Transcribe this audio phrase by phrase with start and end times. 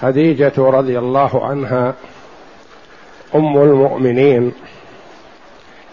[0.00, 1.94] خديجة رضي الله عنها
[3.34, 4.52] أم المؤمنين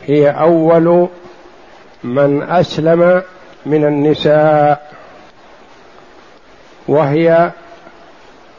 [0.05, 1.07] هي أول
[2.03, 3.21] من أسلم
[3.65, 4.91] من النساء
[6.87, 7.51] وهي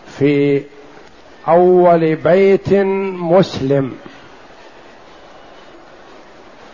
[0.06, 0.62] في
[1.48, 2.72] أول بيت
[3.32, 3.92] مسلم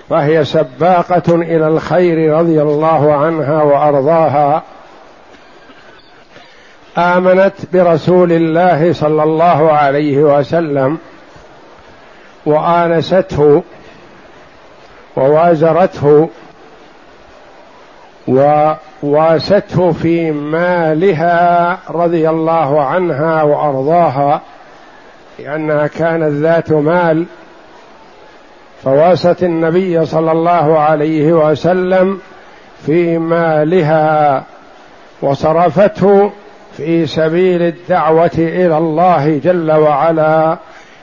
[0.08, 4.62] فهي سباقة إلى الخير رضي الله عنها وأرضاها.
[6.98, 10.98] آمنت برسول الله صلى الله عليه وسلم
[12.46, 13.62] وآنسته
[15.16, 16.28] ووازرته
[18.28, 24.40] وواسته في مالها رضي الله عنها وأرضاها
[25.38, 27.26] لأنها كانت ذات مال
[28.84, 32.20] فواست النبي صلى الله عليه وسلم
[32.86, 34.44] في مالها
[35.22, 36.30] وصرفته
[36.76, 40.56] في سبيل الدعوة إلى الله جل وعلا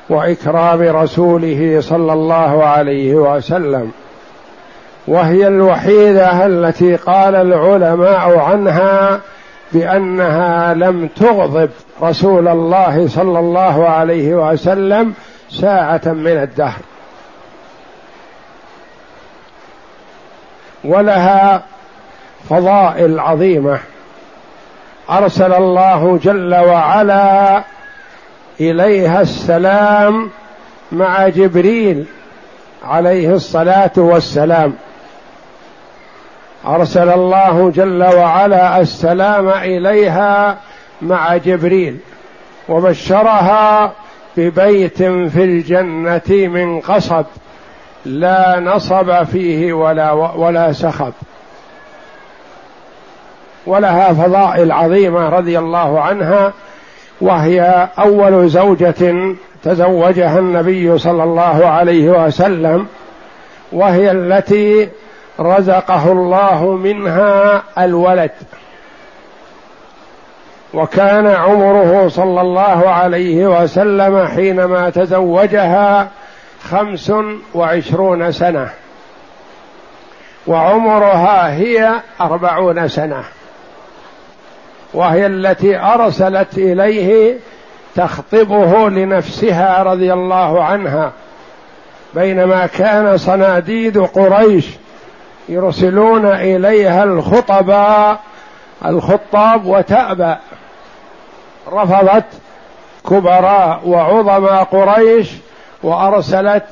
[0.10, 3.92] وإكرام رسوله صلى الله عليه وسلم.
[5.08, 9.20] وهي الوحيدة التي قال العلماء عنها
[9.72, 11.70] بأنها لم تغضب
[12.02, 15.14] رسول الله صلى الله عليه وسلم
[15.50, 16.82] ساعة من الدهر.
[20.84, 21.64] ولها
[22.50, 23.80] فضائل عظيمة.
[25.10, 27.64] أرسل الله جل وعلا
[28.60, 30.30] إليها السلام
[30.92, 32.06] مع جبريل
[32.86, 34.74] عليه الصلاة والسلام.
[36.68, 40.58] أرسل الله جل وعلا السلام إليها
[41.02, 41.98] مع جبريل
[42.70, 43.92] وبشرها
[44.38, 47.26] ببيت في الجنة من قصب
[48.06, 51.14] لا نصب فيه ولا ولا سخب.
[53.66, 56.54] ولها فضائل عظيمة رضي الله عنها
[57.22, 59.16] وهي أول زوجة
[59.64, 62.88] تزوجها النبي صلى الله عليه وسلم
[63.72, 64.90] وهي التي
[65.40, 68.32] رزقه الله منها الولد.
[70.74, 76.08] وكان عمره صلى الله عليه وسلم حينما تزوجها
[76.70, 77.14] خمس
[77.54, 78.70] وعشرون سنة
[80.48, 81.92] وعمرها هي
[82.22, 83.24] أربعون سنة.
[84.94, 87.38] وهي التي أرسلت إليه
[87.96, 91.12] تخطبه لنفسها رضي الله عنها.
[92.14, 94.66] بينما كان صناديد قريش
[95.50, 98.20] يرسلون إليها الخطباء
[98.86, 100.36] الخطاب وتأبى.
[101.72, 102.26] رفضت
[103.10, 105.32] كبراء وعظماء قريش
[105.84, 106.64] وأرسلت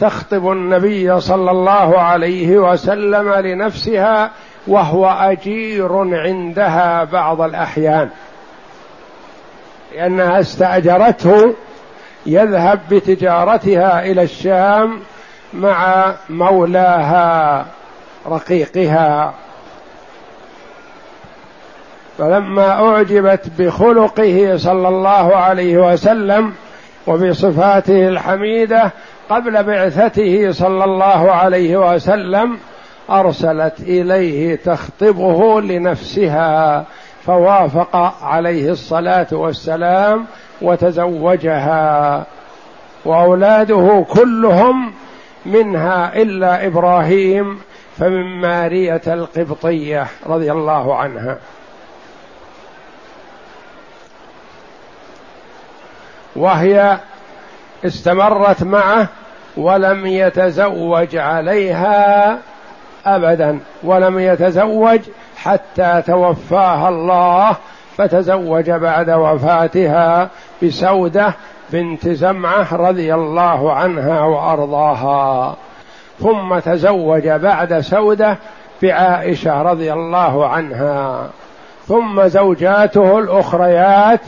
[0.00, 4.30] تخطب النبي صلى الله عليه وسلم لنفسها
[4.66, 8.10] وهو أجير عندها بعض الأحيان.
[9.94, 11.54] لأنها استأجرته
[12.26, 15.00] يذهب بتجارتها إلى الشام
[15.52, 17.66] مع مولاها
[18.26, 19.34] رقيقها.
[22.18, 26.52] فلما أعجبت بخلقه صلى الله عليه وسلم
[27.06, 28.90] وبصفاته الحميدة
[29.30, 32.58] قبل بعثته صلى الله عليه وسلم
[33.10, 36.84] أرسلت إليه تخطبه لنفسها
[37.26, 40.26] فوافق عليه الصلاة والسلام
[40.62, 42.26] وتزوجها.
[43.04, 44.92] وأولاده كلهم
[45.46, 47.60] منها إلا إبراهيم
[47.98, 51.38] فمن مارية القبطية رضي الله عنها.
[56.36, 56.98] وهي
[57.84, 59.08] استمرت معه
[59.56, 62.38] ولم يتزوج عليها
[63.06, 65.00] ابدا ولم يتزوج
[65.36, 67.56] حتى توفاها الله
[67.96, 70.28] فتزوج بعد وفاتها
[70.62, 71.34] بسودة
[71.72, 75.56] بنت زمعة رضي الله عنها وأرضاها.
[76.20, 78.36] ثم تزوج بعد سودة
[78.82, 81.28] بعائشة رضي الله عنها.
[81.88, 84.20] ثم زوجاته الأخريات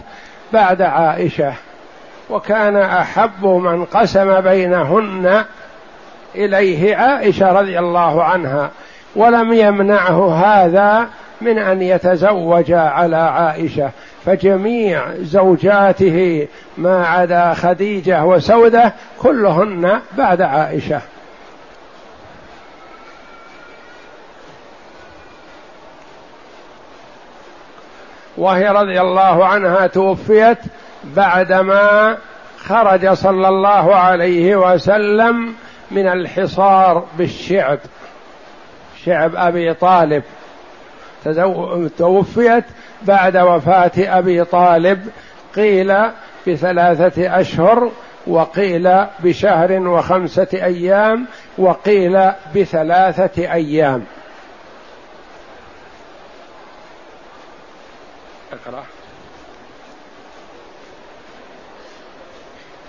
[0.53, 1.53] بعد عائشة.
[2.31, 5.45] وكان أحب من قسم بينهن
[6.35, 8.71] إليه عائشة رضي الله عنها
[9.17, 11.09] ولم يمنعه هذا
[11.41, 13.91] من أن يتزوج على عائشة.
[14.27, 16.49] فجميع زوجاته
[16.79, 21.01] ما عدا خديجة وسودة كلهن بعد عائشة.
[28.37, 30.59] وهي رضي الله عنها توفيت
[31.05, 32.17] بعدما
[32.59, 35.55] خرج صلى الله عليه وسلم
[35.93, 37.79] من الحصار بالشعب.
[39.05, 40.23] شعب أبي طالب.
[41.99, 42.65] توفيت
[43.03, 45.09] بعد وفاة أبي طالب.
[45.57, 45.95] قيل
[46.47, 47.91] بثلاثة أشهر
[48.27, 51.27] وقيل بشهر وخمسة أيام
[51.59, 54.05] وقيل بثلاثة أيام.
[58.53, 58.85] اقرأ.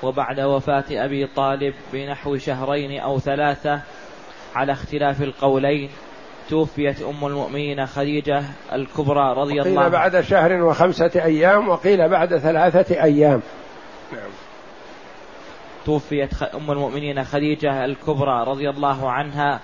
[0.04, 3.82] وبعد وفاة أبي طالب بنحو شهرين أو ثلاثة
[4.56, 5.90] على اختلاف القولين
[6.50, 9.90] توفيت أم المؤمنين خديجة الكبرى رضي الله عنها.
[9.90, 13.42] بعد شهر وخمسة أيام وقيل بعد ثلاثة أيام.
[14.14, 14.32] نعم.
[15.86, 19.60] توفيت أم المؤمنين خديجة الكبرى رضي الله عنها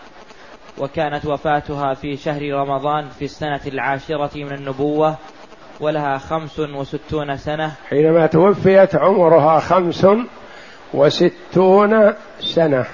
[0.77, 5.15] وكانت وفاتها في شهر رمضان في السنة العاشرة من النبوة.
[5.79, 7.71] ولها خمس وستون سنة.
[7.89, 10.07] حينما توفيت عمرها خمس
[10.93, 12.85] وستون سنة.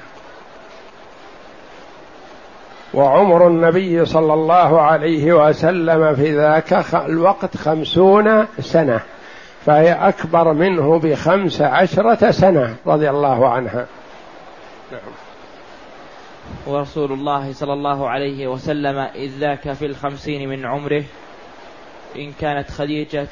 [2.94, 9.00] وعمر النبي صلى الله عليه وسلم في ذاك الوقت خمسون سنة.
[9.66, 13.86] فهي أكبر منه بخمس عشرة سنة رضي الله عنها.
[14.92, 15.12] نعم.
[16.68, 21.04] ورسول الله صلى الله عليه وسلم إذ ذاك في الخمسين من عمره.
[22.16, 23.28] إن كانت خديجة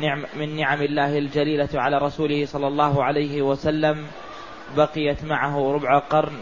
[0.00, 4.04] نعم من نعم الله الجليلة على رسوله صلى الله عليه وسلم
[4.76, 6.32] بقيت معه ربع قرن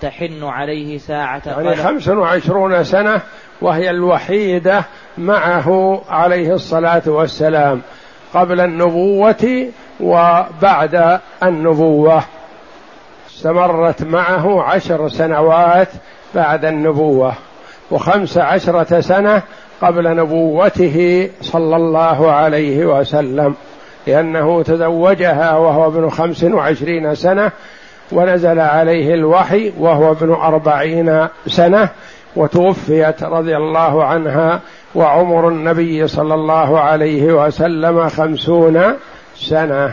[0.00, 3.20] تحن عليه ساعة يعني خمس وعشرون سنة
[3.60, 4.84] وهي الوحيدة
[5.18, 7.82] معه عليه الصلاة والسلام
[8.34, 9.68] قبل النبوة
[10.00, 12.22] وبعد النبوة.
[13.30, 15.88] استمرت معه عشر سنوات
[16.34, 17.34] بعد النبوة
[17.90, 19.42] وخمس عشرة سنة
[19.82, 23.54] قبل نبوته صلى الله عليه وسلم
[24.06, 27.52] لأنه تزوجها وهو ابن خمس وعشرين سنة
[28.12, 31.88] ونزل عليه الوحي وهو ابن أربعين سنة
[32.36, 34.60] وتوفيت رضي الله عنها
[34.94, 38.96] وعمر النبي صلى الله عليه وسلم خمسون
[39.36, 39.92] سنة.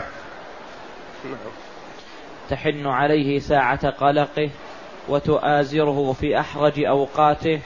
[2.50, 4.50] تحن عليه ساعة قلقه
[5.08, 7.60] وتؤازره في أحرج أوقاته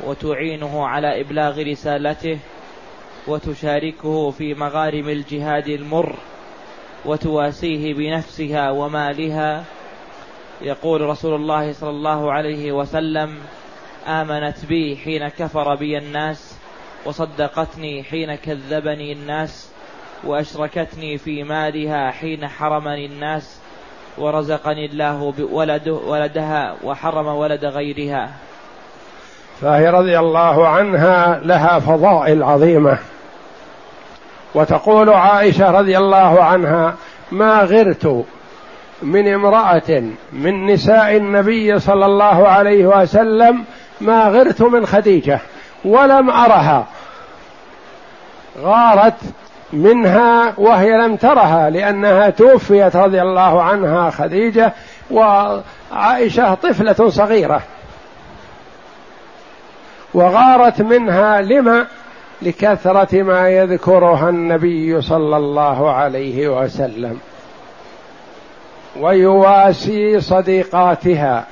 [0.00, 2.38] وتعينه على إبلاغ رسالته
[3.26, 6.16] وتشاركه في مغارم الجهاد المر
[7.04, 9.64] وتواسيه بنفسها ومالها.
[10.60, 13.38] يقول رسول الله صلى الله عليه وسلم
[14.06, 16.58] آمنت بي حين كفر بي الناس
[17.04, 19.70] وصدقتني حين كذبني الناس
[20.24, 23.60] وأشركتني في مالها حين حرمني الناس
[24.18, 28.34] ورزقني الله ولده ولدها وحرم ولد غيرها.
[29.62, 32.98] فهي رضي الله عنها لها فضائل عظيمة.
[34.54, 36.94] وتقول عائشة رضي الله عنها
[37.32, 38.24] ما غرت
[39.02, 43.64] من امرأة من نساء النبي صلى الله عليه وسلم
[44.00, 45.38] ما غرت من خديجة
[45.84, 46.86] ولم أرها.
[48.62, 49.20] غارت
[49.72, 54.72] منها وهي لم ترها لأنها توفيت رضي الله عنها خديجة
[55.10, 57.62] وعائشة طفلة صغيرة.
[60.14, 61.86] وغارت منها لما
[62.42, 67.18] لكثرة ما يذكرها النبي صلى الله عليه وسلم.
[69.00, 71.44] ويواسي صديقاتها.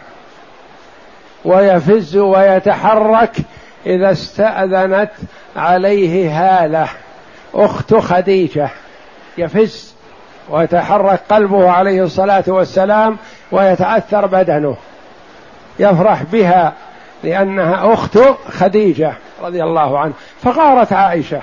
[1.45, 3.33] ويفز ويتحرك
[3.87, 5.11] إذا استأذنت
[5.57, 6.88] عليه هالة.
[7.55, 8.69] أخت خديجة.
[9.38, 9.95] يفز
[10.50, 13.17] ويتحرك قلبه عليه الصلاة والسلام
[13.52, 14.76] ويتأثر بدنه.
[15.79, 16.73] يفرح بها
[17.25, 19.12] لأنها أخت خديجة
[19.43, 21.43] رضي الله عنها فغارت عائشة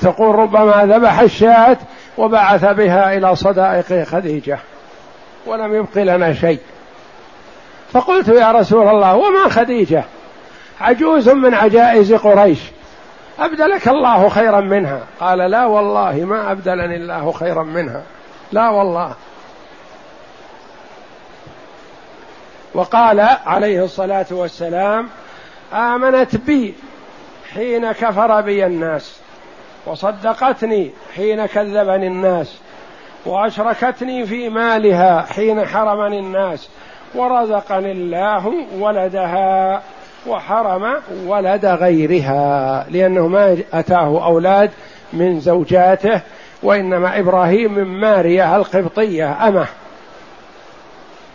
[0.00, 1.76] تقول ربما ذبح الشاة
[2.18, 4.58] وبعث بها إلى صدائق خديجة
[5.46, 6.60] ولم يبق لنا شيء.
[7.92, 10.04] فقلت يا رسول الله وما خديجة؟
[10.80, 12.58] عجوز من عجائز قريش.
[13.38, 18.02] أبدلك الله خيرا منها؟ قال لا والله ما أبدلني الله خيرا منها.
[18.52, 19.14] لا والله.
[22.74, 25.08] وقال عليه الصلاة والسلام
[25.72, 26.74] آمنت بي
[27.54, 29.16] حين كفر بي الناس
[29.86, 32.58] وصدقتني حين كذبني الناس
[33.26, 36.68] وأشركتني في مالها حين حرمني الناس
[37.14, 39.82] ورزقني الله ولدها
[40.26, 44.70] وحرم ولد غيرها لأنه ما أتاه أولاد
[45.12, 46.20] من زوجاته
[46.62, 49.66] وإنما إبراهيم من ماريا القبطية أمه.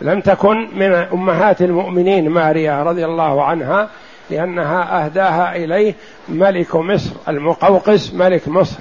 [0.00, 3.88] لم تكن من أمهات المؤمنين ماريا رضي الله عنها
[4.30, 5.94] لأنها أهداها إليه
[6.28, 8.78] ملك مصر المقوقس ملك مصر.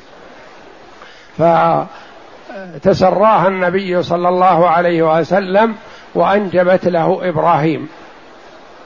[2.73, 5.75] فتسراها النبي صلى الله عليه وسلم
[6.15, 7.89] وأنجبت له إبراهيم.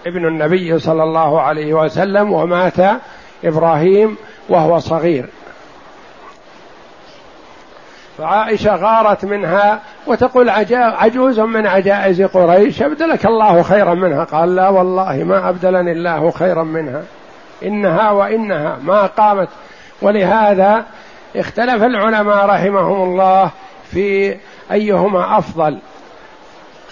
[0.07, 2.79] ابن النبي صلى الله عليه وسلم ومات
[3.43, 4.17] إبراهيم
[4.49, 5.29] وهو صغير.
[8.17, 14.24] فعائشة غارت منها وتقول عجوز من عجائز قريش أبدلك الله خيرا منها.
[14.24, 17.03] قال لا والله ما أبدلني الله خيرا منها.
[17.63, 19.50] إنها وإنها ما قامت.
[20.01, 20.86] ولهذا
[21.36, 23.51] اختلف العلماء رحمهم الله
[23.91, 24.38] في
[24.72, 25.79] أيهما أفضل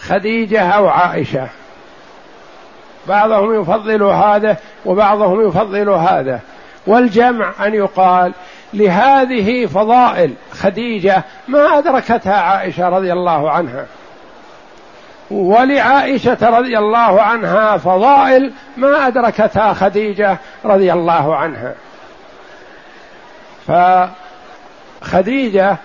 [0.01, 1.47] خديجة أو عائشة.
[3.07, 6.39] بعضهم يفضل هذا وبعضهم يفضل هذا.
[6.87, 8.33] والجمع أن يقال
[8.73, 10.33] لهذه فضائل.
[10.51, 13.85] خديجة ما أدركتها عائشة رضي الله عنها.
[15.31, 21.73] ولعائشة رضي الله عنها فضائل ما أدركتها خديجة رضي الله عنها.
[25.01, 25.77] فخديجة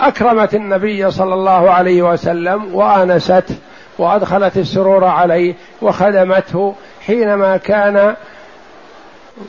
[0.00, 3.54] أكرمت النبي صلى الله عليه وسلم وآنسته
[3.98, 6.74] وأدخلت السرور عليه وخدمته
[7.06, 8.16] حينما كان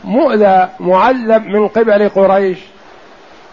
[0.03, 2.57] مؤذى معذب من قبل قريش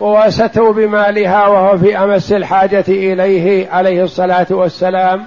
[0.00, 5.24] وواسته بمالها وهو في أمس الحاجة إليه عليه الصلاة والسلام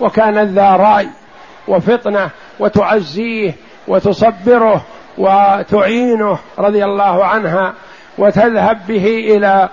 [0.00, 1.08] وكانت ذا رأي
[1.68, 3.54] وفطنة وتعزيه
[3.88, 4.84] وتصبره
[5.18, 7.74] وتعينه رضي الله عنها
[8.18, 9.68] وتذهب به إلى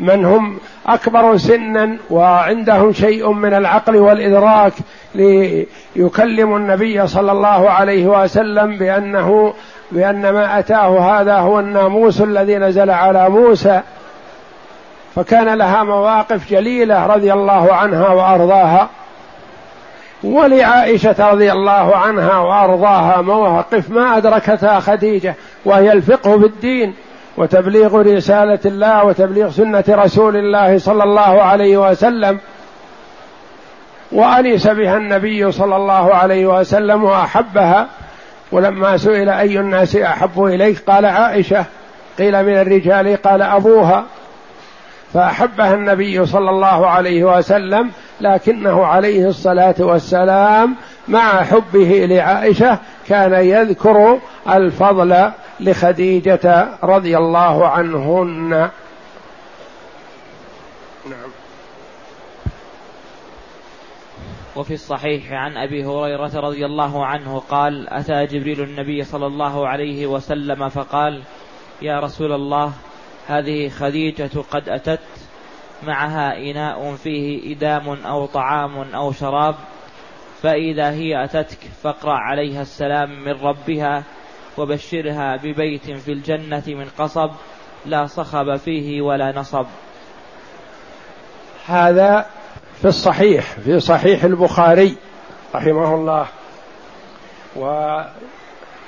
[0.00, 4.72] من هم أكبر سنا وعندهم شيء من العقل والإدراك
[5.14, 9.54] ليكلم النبي صلى الله عليه وسلم بأنه
[9.92, 13.80] بأن ما أتاه هذا هو الناموس الذي نزل على موسى
[15.14, 18.88] فكان لها مواقف جليلة رضي الله عنها وأرضاها.
[20.24, 26.94] ولعائشة رضي الله عنها وأرضاها مواقف ما أدركتها خديجة وهي الفقه في الدين
[27.36, 32.38] وتبليغ رسالة الله وتبليغ سنة رسول الله صلى الله عليه وسلم.
[34.12, 37.86] وانس بها النبي صلى الله عليه وسلم وأحبها.
[38.52, 41.64] ولما سئل أي الناس أحب إليك؟ قال عائشة.
[42.18, 44.04] قيل من الرجال؟ قال أبوها.
[45.14, 50.76] فأحبها النبي صلى الله عليه وسلم لكنه عليه الصلاة والسلام
[51.08, 54.18] مع حبه لعائشة كان يذكر
[54.50, 58.68] الفضل لخديجة رضي الله عنهن
[61.10, 61.30] نعم
[64.56, 70.06] وفي الصحيح عن أبي هريرة رضي الله عنه قال أتى جبريل النبي صلى الله عليه
[70.06, 71.22] وسلم فقال
[71.82, 72.72] يا رسول الله
[73.26, 75.00] هذه خديجة قد أتت
[75.82, 79.54] معها إناء فيه إدام أو طعام أو شراب
[80.42, 84.02] فإذا هي أتتك فاقرأ عليها السلام من ربها
[84.58, 87.30] وبشرها ببيت في الجنة من قصب
[87.86, 89.66] لا صخب فيه ولا نصب.
[91.66, 92.26] هذا
[92.82, 94.96] في الصحيح في صحيح البخاري
[95.54, 96.26] رحمه الله.
[97.56, 98.00] و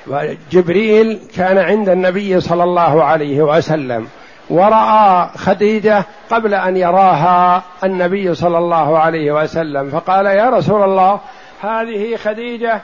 [0.07, 4.09] وجبريل كان عند النبي صلى الله عليه وسلم
[4.51, 11.21] ورأى خديجة قبل أن يراها النبي صلى الله عليه وسلم فقال يا رسول الله
[11.63, 12.81] هذه خديجة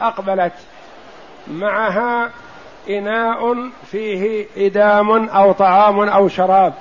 [0.00, 0.52] أقبلت
[1.50, 2.30] معها
[2.90, 6.72] إناء فيه إدام أو طعام أو شراب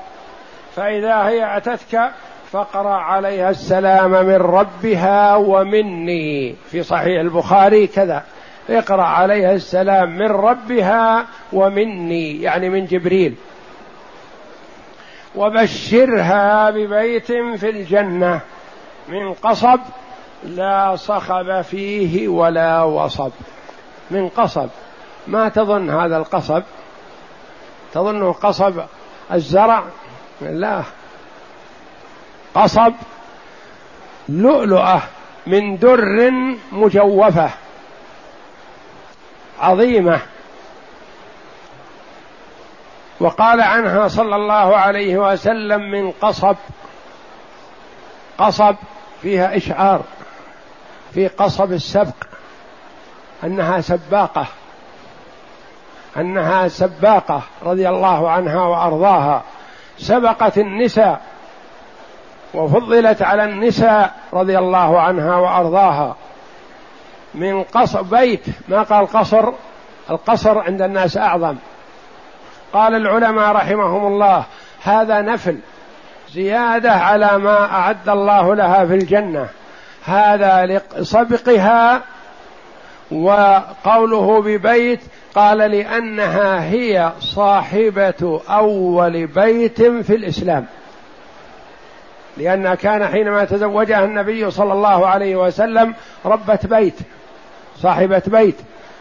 [0.76, 2.12] فإذا هي أتتك
[2.52, 6.56] فاقرأ عليها السلام من ربها ومني.
[6.72, 8.24] في صحيح البخاري كذا.
[8.70, 13.36] اقرأ عليها السلام من ربها ومني يعني من جبريل.
[15.36, 18.40] وبشرها ببيت في الجنة.
[19.10, 19.80] من قصب
[20.44, 23.32] لا صخب فيه ولا وصب.
[24.12, 24.68] من قصب.
[25.28, 26.64] ما تظن هذا القصب؟
[27.94, 28.74] تظنه قصب
[29.34, 29.84] الزرع؟
[30.42, 30.84] لا.
[32.56, 32.94] قصب
[34.30, 35.02] لؤلؤة
[35.48, 36.32] من در
[36.72, 37.50] مجوفة
[39.60, 40.20] عظيمة.
[43.20, 46.56] وقال عنها صلى الله عليه وسلم من قصب
[48.38, 48.76] قصب
[49.22, 50.02] فيها إشعار
[51.14, 52.16] في قصب السبق
[53.44, 54.46] أنها سباقة
[56.18, 59.44] أنها سباقة رضي الله عنها وأرضاها
[59.98, 61.22] سبقت النساء
[62.54, 66.16] وفضلت على النساء رضي الله عنها وأرضاها.
[67.36, 69.52] من قصر بيت ما قال قصر؟
[70.10, 71.56] القصر عند الناس أعظم.
[72.74, 74.44] قال العلماء رحمهم الله
[74.84, 75.58] هذا نفل
[76.34, 79.48] زيادة على ما أعد الله لها في الجنة.
[80.06, 82.02] هذا لسبقها
[83.12, 85.02] وقوله ببيت
[85.36, 90.66] قال لأنها هي صاحبة أول بيت في الإسلام.
[92.38, 95.94] لأنها كان حينما تزوجها النبي صلى الله عليه وسلم
[96.26, 97.00] ربة بيت
[97.78, 98.56] صاحبة بيت.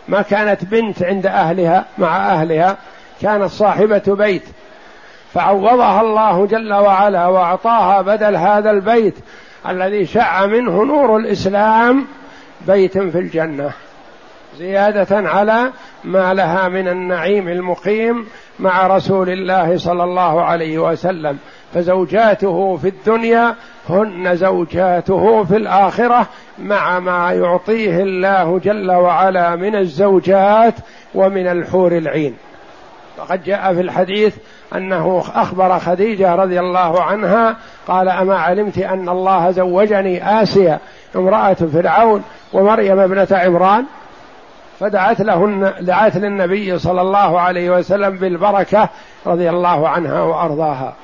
[0.08, 2.76] ما كانت بنت عند أهلها مع أهلها
[3.22, 4.42] كانت صاحبة بيت.
[5.34, 9.14] فعوضها الله جل وعلا وأعطاها بدل هذا البيت
[9.68, 12.06] الذي شع منه نور الإسلام
[12.66, 13.70] بيت في الجنة.
[14.58, 15.70] زيادة على
[16.04, 18.26] ما لها من النعيم المقيم
[18.58, 21.38] مع رسول الله صلى الله عليه وسلم.
[21.74, 23.54] فزوجاته في الدنيا
[23.88, 26.26] هن زوجاته في الآخرة
[26.58, 30.74] مع ما يعطيه الله جل وعلا من الزوجات
[31.14, 32.36] ومن الحور العين.
[33.18, 34.36] وقد جاء في الحديث
[34.74, 37.56] أنه أخبر خديجة رضي الله عنها
[37.88, 40.78] قال أما علمت أن الله زوجني آسيا
[41.16, 43.84] امرأة فرعون ومريم ابنة عمران؟
[44.80, 48.88] فدعت لهن دعت للنبي صلى الله عليه وسلم بالبركة
[49.26, 50.94] رضي الله عنها وأرضاها.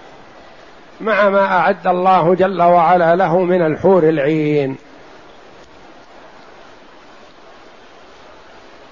[1.01, 4.77] مع ما أعد الله جل وعلا له من الحور العين.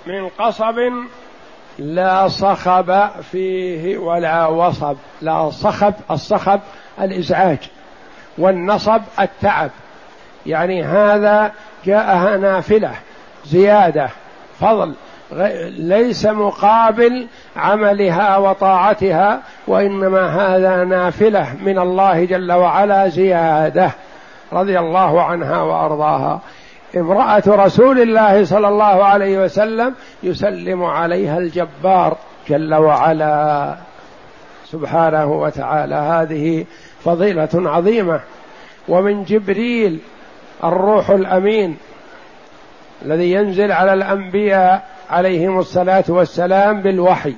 [0.07, 0.79] من قصب
[1.79, 4.97] لا صخب فيه ولا وصب.
[5.23, 6.61] لا صخب الصخب
[7.01, 7.71] الإزعاج
[8.39, 9.71] والنصب التعب.
[10.47, 11.53] يعني هذا
[11.85, 12.95] جاءها نافلة
[13.47, 14.11] زيادة
[14.61, 14.95] فضل.
[15.79, 23.91] ليس مقابل عملها وطاعتها وإنما هذا نافلة من الله جل وعلا زيادة
[24.53, 26.41] رضي الله عنها وأرضاها.
[26.97, 32.17] امرأة رسول الله صلى الله عليه وسلم يسلم عليها الجبار
[32.49, 33.75] جل وعلا.
[34.65, 36.65] سبحانه وتعالى هذه
[37.05, 38.21] فضيلة عظيمة.
[38.89, 39.99] ومن جبريل
[40.65, 41.77] الروح الأمين
[43.03, 47.35] الذي ينزل على الأنبياء عليهم الصلاة والسلام بالوحي.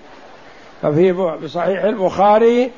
[0.82, 2.70] ففي بصحيح البخاري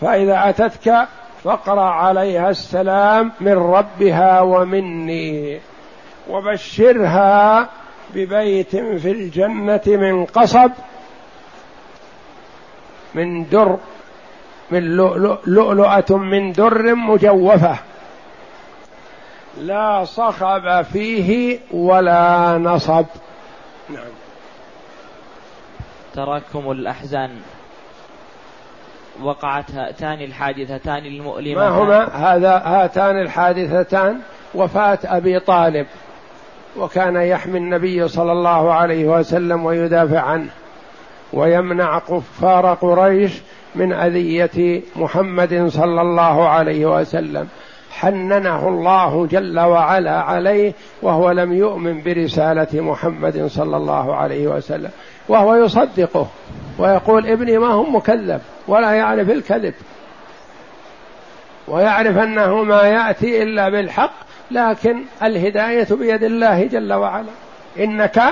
[0.00, 1.08] فإذا أتتك
[1.44, 5.60] فاقرأ عليها السلام من ربها ومني
[6.30, 7.68] وبشرها
[8.14, 10.70] ببيت في الجنة من قصب
[13.14, 13.76] من در
[14.70, 14.82] من
[15.46, 17.76] لؤلؤة من در مجوفة.
[19.60, 23.06] لا صخب فيه ولا نصب.
[26.18, 27.30] تراكم الأحزان.
[29.22, 31.54] وقعت هاتان الحادثتان المؤلمتان.
[31.54, 34.18] ما هما؟ هذا هاتان الحادثتان
[34.54, 35.86] وفاة أبي طالب
[36.76, 40.48] وكان يحمي النبي صلى الله عليه وسلم ويدافع عنه
[41.32, 43.32] ويمنع كفار قريش
[43.74, 47.48] من أذية محمد صلى الله عليه وسلم.
[47.90, 54.90] حننه الله جل وعلا عليه وهو لم يؤمن برسالة محمد صلى الله عليه وسلم.
[55.28, 56.26] وهو يصدقه
[56.78, 59.74] ويقول ابني ما هو مكذب ولا يعرف الكذب
[61.68, 64.12] ويعرف أنه ما يأتي إلا بالحق
[64.50, 67.30] لكن الهداية بيد الله جل وعلا.
[67.78, 68.22] إنك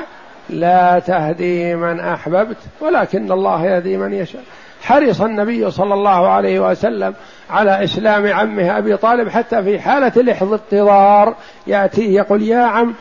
[0.50, 4.42] لا تهدي من أحببت ولكن الله يهدي من يشاء.
[4.82, 7.14] حرص النبي صلى الله عليه وسلم
[7.50, 11.35] على إسلام عمه أبي طالب حتى في حالة الاحتضار
[11.66, 12.94] يأتيه يقول يا عم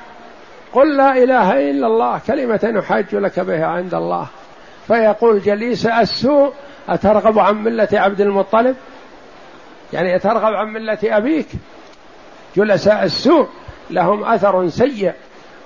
[0.75, 4.27] قل لا إله إلا الله كلمة نحاج لك بها عند الله.
[4.87, 6.53] فيقول جليس السوء
[6.89, 8.75] أترغب عن ملة عبد المطلب؟
[9.93, 11.47] يعني أترغب عن ملة أبيك؟
[12.55, 13.47] جلساء السوء
[13.89, 15.13] لهم أثر سيء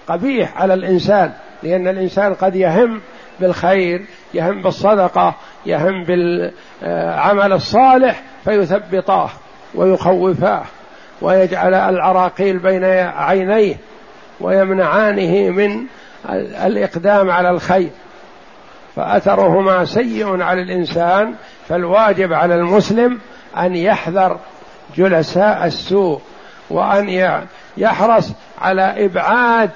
[0.07, 1.31] قبيح على الإنسان
[1.63, 3.01] لأن الإنسان قد يهم
[3.39, 9.29] بالخير يهم بالصدقة يهم بالعمل الصالح فيثبطاه
[9.75, 10.63] ويخوفاه
[11.21, 13.75] ويجعل العراقيل بين عينيه.
[14.41, 15.85] ويمنعانه من
[16.65, 17.89] الإقدام على الخير.
[18.95, 21.33] فأثرهما سيء على الإنسان
[21.67, 23.19] فالواجب على المسلم
[23.57, 24.39] أن يحذر
[24.97, 26.21] جلساء السوء
[26.69, 27.33] وأن
[27.77, 29.69] يحرص على إبعاد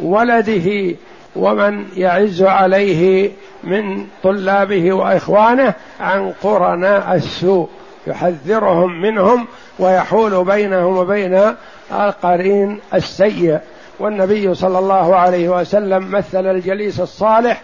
[0.00, 0.96] ولده
[1.36, 3.30] ومن يعز عليه
[3.64, 7.68] من طلابه وإخوانه عن قرناء السوء.
[8.06, 9.46] يحذرهم منهم
[9.78, 11.54] ويحول بينهم وبين
[11.92, 13.58] القرين السيء.
[14.00, 17.60] والنبي صلى الله عليه وسلم مثل الجليس الصالح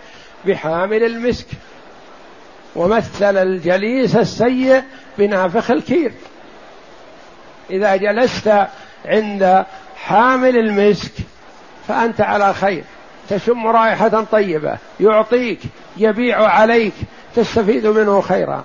[0.47, 1.47] بحامل المسك
[2.77, 4.83] ومثل الجليس السيء
[5.19, 6.13] بنافخ الكير.
[7.71, 8.67] إذا جلست
[9.05, 9.65] عند
[9.97, 11.13] حامل المسك
[11.89, 12.85] فأنت على خير
[13.29, 15.61] تشم رائحة طيبة يعطيك
[15.97, 16.95] يبيع عليك
[17.37, 18.65] تستفيد منه خيرا.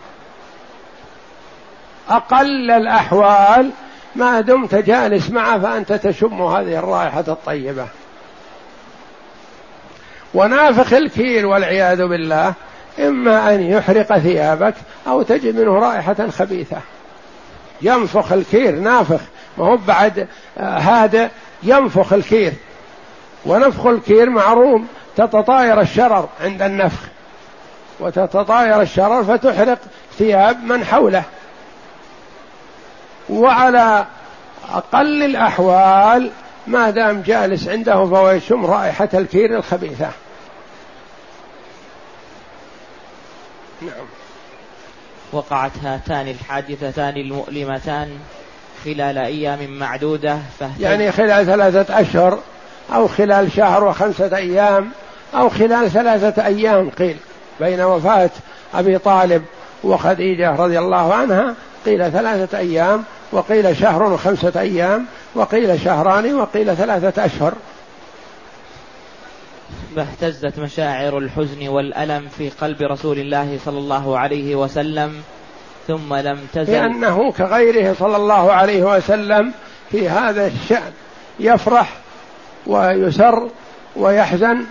[2.10, 3.72] أقل الأحوال
[4.16, 7.88] ما دمت جالس معه فأنت تشم هذه الرائحة الطيبة.
[10.34, 12.54] ونافخ الكير والعياذ بالله
[13.00, 14.74] إما أن يحرق ثيابك
[15.08, 16.78] أو تجد منه رائحة خبيثة.
[17.82, 19.22] ينفخ الكير نافخ
[19.58, 21.30] ما هو بعد هذا
[21.64, 22.54] ينفخ الكير
[23.46, 24.82] ونفخ الكير معروف
[25.18, 27.00] تتطاير الشرر عند النفخ.
[28.00, 29.80] وتتطاير الشرر فتحرق
[30.18, 31.24] ثياب من حوله.
[33.32, 34.06] وعلى
[34.74, 36.32] أقل الأحوال
[36.68, 40.10] ما دام جالس عنده فهو يشم رائحة الكير الخبيثة.
[43.82, 44.06] نعم.
[45.32, 48.20] وقعت هاتان الحادثتان المؤلمتان
[48.86, 50.38] خلال أيام معدودة
[50.80, 52.40] يعني خلال ثلاثة أشهر
[52.94, 54.92] أو خلال شهر وخمسة أيام
[55.34, 57.18] أو خلال ثلاثة أيام قيل.
[57.60, 58.30] بين وفاة
[58.74, 59.44] أبي طالب
[59.84, 67.26] وخديجة رضي الله عنها قيل ثلاثة أيام وقيل شهر وخمسة أيام وقيل شهران وقيل ثلاثة
[67.26, 67.54] أشهر.
[69.96, 75.22] فاهتزت مشاعر الحزن والألم في قلب رسول الله صلى الله عليه وسلم
[75.88, 76.74] ثم لم تزل.
[76.74, 79.54] لأنه كغيره صلى الله عليه وسلم
[79.92, 80.92] في هذا الشأن
[81.40, 81.98] يفرح
[82.68, 83.48] ويسر
[83.96, 84.64] ويحزن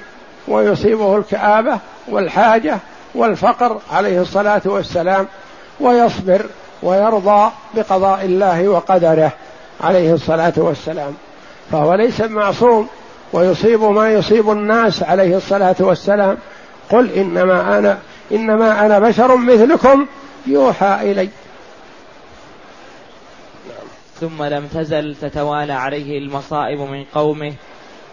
[0.48, 2.78] ويصيبه الكآبة والحاجة
[3.14, 5.26] والفقر عليه الصلاة والسلام
[5.80, 6.46] ويصبر.
[6.82, 9.32] ويرضى بقضاء الله وقدره
[9.80, 11.14] عليه الصلاة والسلام.
[11.72, 12.88] فهو ليس معصوم
[13.32, 16.36] ويصيب ما يصيب الناس عليه الصلاة والسلام.
[16.90, 17.98] قل إنما أنا
[18.32, 20.06] إنما أنا بشر مثلكم
[20.46, 21.28] يوحى إلي.
[24.20, 27.52] ثم لم تزل تتوالى عليه المصائب من قومه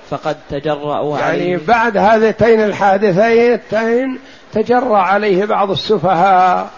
[0.10, 1.52] فقد تجرأوا يعني عليه.
[1.52, 4.20] يعني بعد هذتين الحادثتين
[4.54, 6.70] تجرأ عليه بعض السفهاء.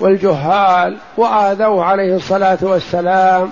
[0.00, 3.50] والجهال وآذوه عليه الصلاة والسلام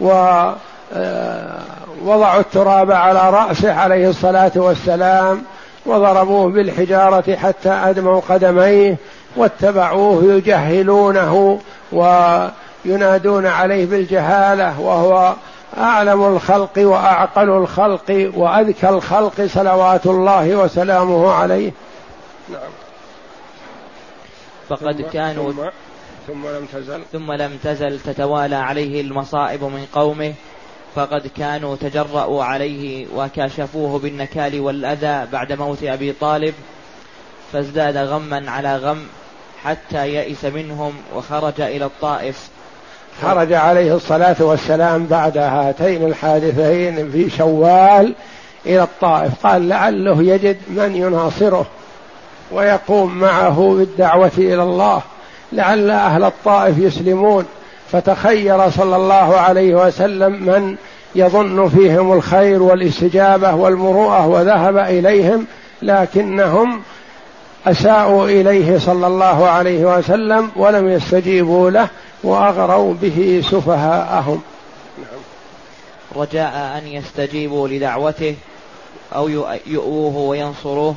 [0.00, 0.54] ووضعوا
[0.94, 5.42] آه، التراب على رأسه عليه الصلاة والسلام
[5.86, 8.96] وضربوه بالحجارة حتى أدموا قدميه
[9.36, 11.60] واتبعوه يجهلونه
[11.92, 15.34] وينادون عليه بالجهالة وهو
[15.78, 21.72] أعلم الخلق وأعقل الخلق وأذكى الخلق صلوات الله وسلامه عليه.
[22.48, 22.85] نعم.
[24.68, 25.62] فقد ثم كانوا ثم,
[26.26, 27.02] ثم لم تزل.
[27.12, 30.34] ثم لم تزل تتوالى عليه المصائب من قومه
[30.94, 36.54] فقد كانوا تجرأوا عليه وكاشفوه بالنكال والأذى بعد موت أبي طالب
[37.52, 39.06] فازداد غما على غم
[39.64, 42.48] حتى يئس منهم وخرج إلى الطائف.
[43.22, 48.14] خرج عليه الصلاة والسلام بعد هاتين الحادثين في شوال
[48.66, 49.46] إلى الطائف.
[49.46, 51.66] قال لعله يجد من يناصره.
[52.52, 55.02] ويقوم معه بالدعوة إلى الله
[55.52, 57.46] لعل أهل الطائف يسلمون.
[57.92, 60.76] فتخير صلى الله عليه وسلم من
[61.14, 65.46] يظن فيهم الخير والاستجابة والمروءة وذهب إليهم
[65.82, 66.82] لكنهم
[67.66, 71.88] أساءوا إليه صلى الله عليه وسلم ولم يستجيبوا له
[72.22, 74.42] وأغروا به سفهاءهم.
[76.16, 78.34] رجاء أن يستجيبوا لدعوته
[79.14, 79.28] أو
[79.66, 80.94] يؤوه وينصروه.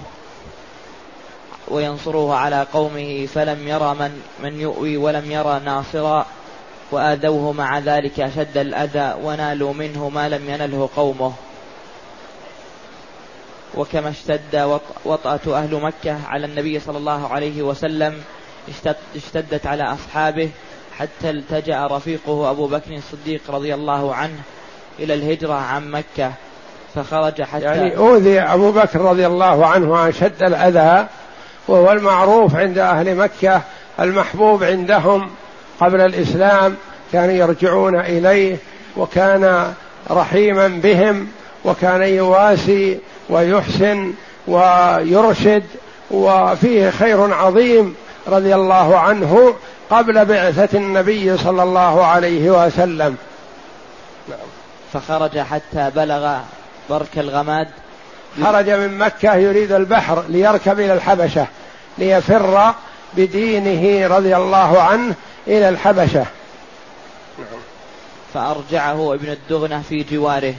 [1.70, 6.26] وينصروه على قومه فلم يرى من, من يؤوي ولم يرى ناصرا
[6.92, 11.34] وآذوه مع ذلك أشد الأذى ونالوا منه ما لم ينله قومه.
[13.76, 18.22] وكما اشتد وطأة أهل مكة على النبي صلى الله عليه وسلم
[19.16, 20.50] اشتدت على أصحابه
[20.98, 24.40] حتى التجأ رفيقه أبو بكر الصديق رضي الله عنه
[25.00, 26.32] إلى الهجرة عن مكة
[26.96, 31.08] فخرج حتى يعني أوذي أبو بكر رضي الله عنه أشد الأذى
[31.68, 33.62] وهو المعروف عند أهل مكة
[34.00, 35.30] المحبوب عندهم
[35.80, 36.76] قبل الإسلام
[37.14, 38.58] كانوا يرجعون إليه
[38.98, 39.74] وكان
[40.12, 41.28] رحيما بهم
[41.66, 44.14] وكان يواسي ويحسن
[44.48, 45.64] ويرشد
[46.12, 47.96] وفيه خير عظيم
[48.28, 49.56] رضي الله عنه
[49.90, 53.18] قبل بعثة النبي صلى الله عليه وسلم
[54.30, 54.40] نعم.
[54.94, 56.38] فخرج حتى بلغ
[56.90, 57.68] برك الغماد
[58.44, 61.48] خرج من مكة يريد البحر ليركب إلى الحبشة
[61.98, 62.74] ليفر
[63.14, 65.16] بدينه رضي الله عنه
[65.48, 66.26] إلى الحبشة.
[67.38, 67.60] نعم.
[68.34, 70.54] فأرجعه ابن الدغنة في جواره.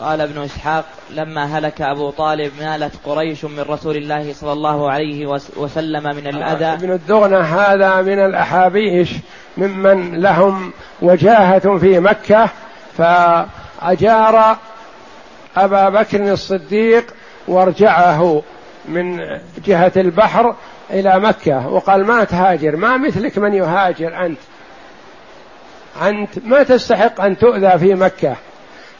[0.00, 5.26] قال ابن إسحاق لما هلك أبو طالب نالت قريش من رسول الله صلى الله عليه
[5.56, 6.64] وسلم من الأذى.
[6.64, 9.10] ابن الدغنة هذا من الأحابيش
[9.56, 12.48] ممن لهم وجاهة في مكة
[12.98, 14.56] فأجار
[15.56, 17.14] أبا بكر الصديق
[17.48, 18.42] وارجعه
[18.88, 19.20] من
[19.66, 20.54] جهة البحر
[20.90, 24.38] إلى مكة وقال ما تهاجر ما مثلك من يهاجر أنت.
[26.02, 28.36] أنت ما تستحق أن تؤذى في مكة.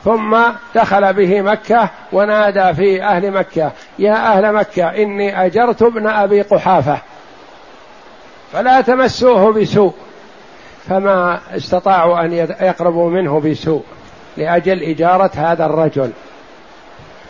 [0.04, 0.36] ثم
[0.74, 6.98] دخل به مكة ونادى في أهل مكة يا أهل مكة إني أجرت ابن أبي قحافة
[8.52, 9.94] فلا تمسوه بسوء.
[10.88, 13.84] فما استطاعوا أن يقربوا منه بسوء
[14.36, 16.10] لأجل إجارة هذا الرجل.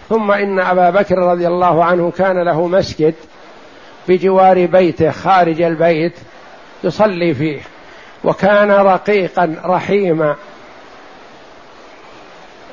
[0.08, 3.14] ثم إن أبا بكر رضي الله عنه كان له مسجد
[4.08, 6.12] بجوار بيته خارج البيت
[6.84, 7.60] يصلي فيه
[8.24, 10.36] وكان رقيقا رحيما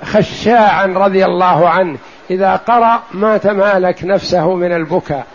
[0.04, 1.98] خشاعا رضي الله عنه
[2.32, 5.26] إذا قرأ ما تمالك نفسه من البكاء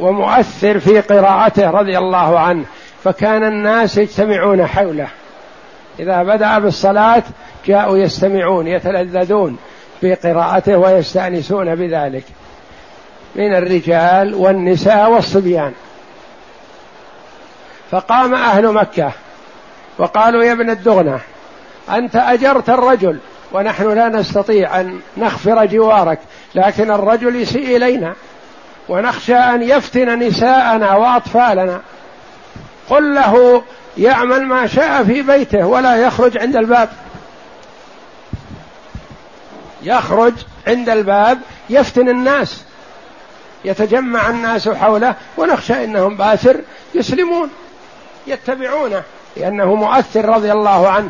[0.00, 2.64] ومؤثر في قراءته رضي الله عنه
[3.04, 5.08] فكان الناس يجتمعون حوله
[5.98, 7.22] إذا بدأ بالصلاة
[7.66, 9.58] جاءوا يستمعون يتلذذون
[10.02, 12.24] بقراءته ويستأنسون بذلك.
[13.34, 15.72] من الرجال والنساء والصبيان.
[17.90, 19.12] فقام أهل مكة
[19.98, 21.20] وقالوا يا ابن الدغنة
[21.90, 23.18] أنت أجرت الرجل
[23.52, 26.18] ونحن لا نستطيع أن نغفر جوارك
[26.54, 28.14] لكن الرجل يسيء إلينا
[28.88, 31.80] ونخشى أن يفتن نساءنا وأطفالنا.
[32.90, 33.62] قل له
[33.98, 36.88] يعمل ما شاء في بيته ولا يخرج عند الباب.
[39.82, 40.32] يخرج
[40.66, 41.38] عند الباب
[41.70, 42.62] يفتن الناس
[43.64, 46.60] يتجمع الناس حوله ونخشى إنهم باسر
[46.94, 47.50] يسلمون
[48.26, 49.02] يتبعونه
[49.36, 51.08] لأنه مؤثر رضي الله عنه.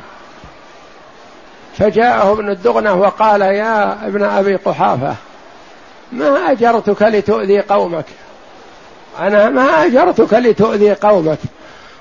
[1.79, 5.15] فجاءه ابن الدغنة وقال يا ابن أبي قحافة
[6.13, 8.05] ما أجرتك لتؤذي قومك؟
[9.19, 11.39] أنا ما أجرتك لتؤذي قومك.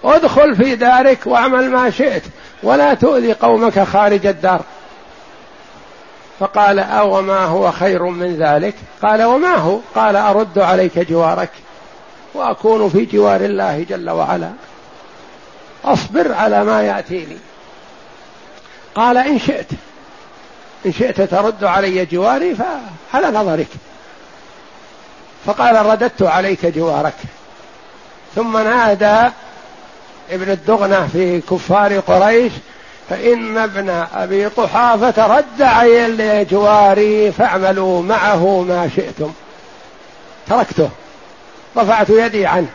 [0.04, 2.24] ادخل في دارك واعمل ما شئت
[2.64, 4.62] ولا تؤذي قومك خارج الدار.
[6.42, 11.50] فقال أو ما هو خير من ذلك؟ قال وما هو؟ قال أرد عليك جوارك
[12.34, 14.52] وأكون في جوار الله جل وعلا.
[15.86, 17.38] أصبر على ما يأتيني.
[18.96, 19.68] قال إن شئت
[20.86, 23.70] إن شئت ترد علي جواري فعلى نظرك.
[25.46, 27.18] فقال رددت عليك جوارك.
[28.36, 29.32] ثم نادى
[30.32, 32.52] ابن الدغنة في كفار قريش
[33.12, 39.34] فإن ابن أبي قحافة رد علي جواري فاعملوا معه ما شئتم.
[40.48, 40.90] تركته.
[41.78, 42.68] رفعت يدي عنه.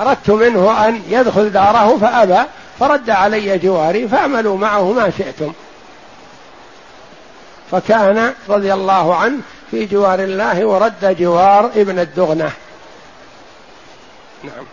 [0.00, 2.48] أردت منه أن يدخل داره فأبى
[2.80, 5.52] فرد علي جواري فاعملوا معه ما شئتم.
[7.70, 9.38] فكان رضي الله عنه
[9.70, 12.50] في جوار الله ورد جوار ابن الدغنة.
[14.44, 14.64] نعم.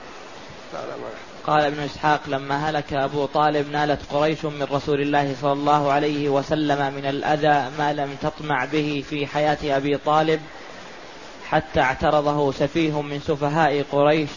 [1.47, 6.29] قال ابن إسحاق لما هلك أبو طالب نالت قريش من رسول الله صلى الله عليه
[6.29, 10.41] وسلم من الأذى ما لم تطمع به في حياة أبي طالب
[11.49, 14.29] حتى اعترضه سفيه من سفهاء قريش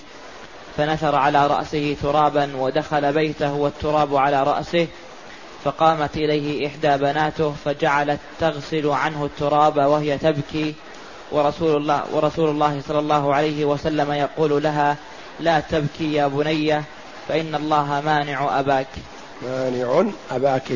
[0.76, 4.86] فنثر على رأسه ترابا ودخل بيته والتراب على رأسه
[5.64, 10.74] فقامت إليه إحدى بناته فجعلت تغسل عنه التراب وهي تبكي
[11.32, 14.96] ورسول الله ورسول الله صلى الله عليه وسلم يقول لها
[15.40, 16.84] لا تبكي يا بنية
[17.30, 18.86] فإن الله مانع أباك.
[19.42, 20.72] مانع أباك.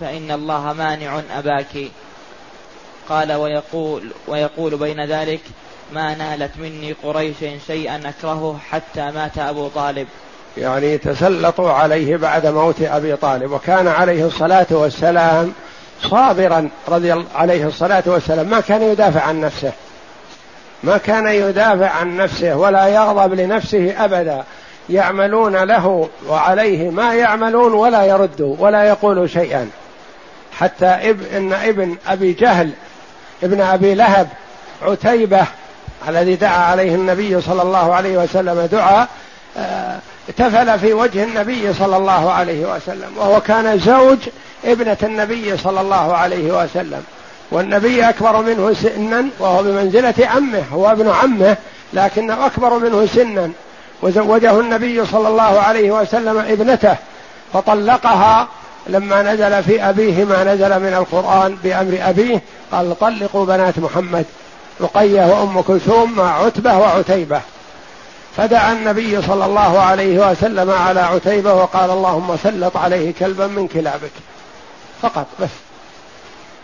[0.00, 1.90] فإن الله مانع أباك.
[3.08, 5.40] قال ويقول ويقول بين ذلك
[5.92, 10.08] ما نالت مني قريش شيئا أكرهه حتى مات أبو طالب.
[10.56, 15.52] يعني تسلطوا عليه بعد موت أبي طالب وكان عليه الصلاة والسلام
[16.02, 18.46] صابرا رضي الله عليه الصلاة والسلام.
[18.46, 19.72] ما كان يدافع عن نفسه.
[20.82, 24.44] ما كان يدافع عن نفسه ولا يغضب لنفسه أبدا.
[24.90, 29.70] يعملون له وعليه ما يعملون ولا يردوا ولا يقولوا شيئا.
[30.58, 32.70] حتى ابن إن ابن أبي جهل
[33.42, 34.28] ابن أبي لهب
[34.82, 35.46] عتيبة
[36.08, 39.08] الذي دعا عليه النبي صلى الله عليه وسلم دعاء
[39.56, 39.98] آه،
[40.36, 44.18] تفل في وجه النبي صلى الله عليه وسلم وهو كان زوج
[44.64, 47.02] ابنة النبي صلى الله عليه وسلم.
[47.50, 51.56] والنبي أكبر منه سنا وهو بمنزلة عمه هو ابن عمه
[51.92, 53.50] لكنه أكبر منه سنا.
[54.02, 56.96] وزوجه النبي صلى الله عليه وسلم ابنته
[57.52, 58.48] فطلقها
[58.86, 64.24] لما نزل في أبيه ما نزل من القرآن بأمر أبيه قال طلقوا بنات محمد
[64.80, 67.40] رقية وأم كلثوم مع عتبة وعتيبة.
[68.36, 74.10] فدعا النبي صلى الله عليه وسلم على عتيبة وقال اللهم سلط عليه كلبا من كلابك.
[75.02, 75.48] فقط بس.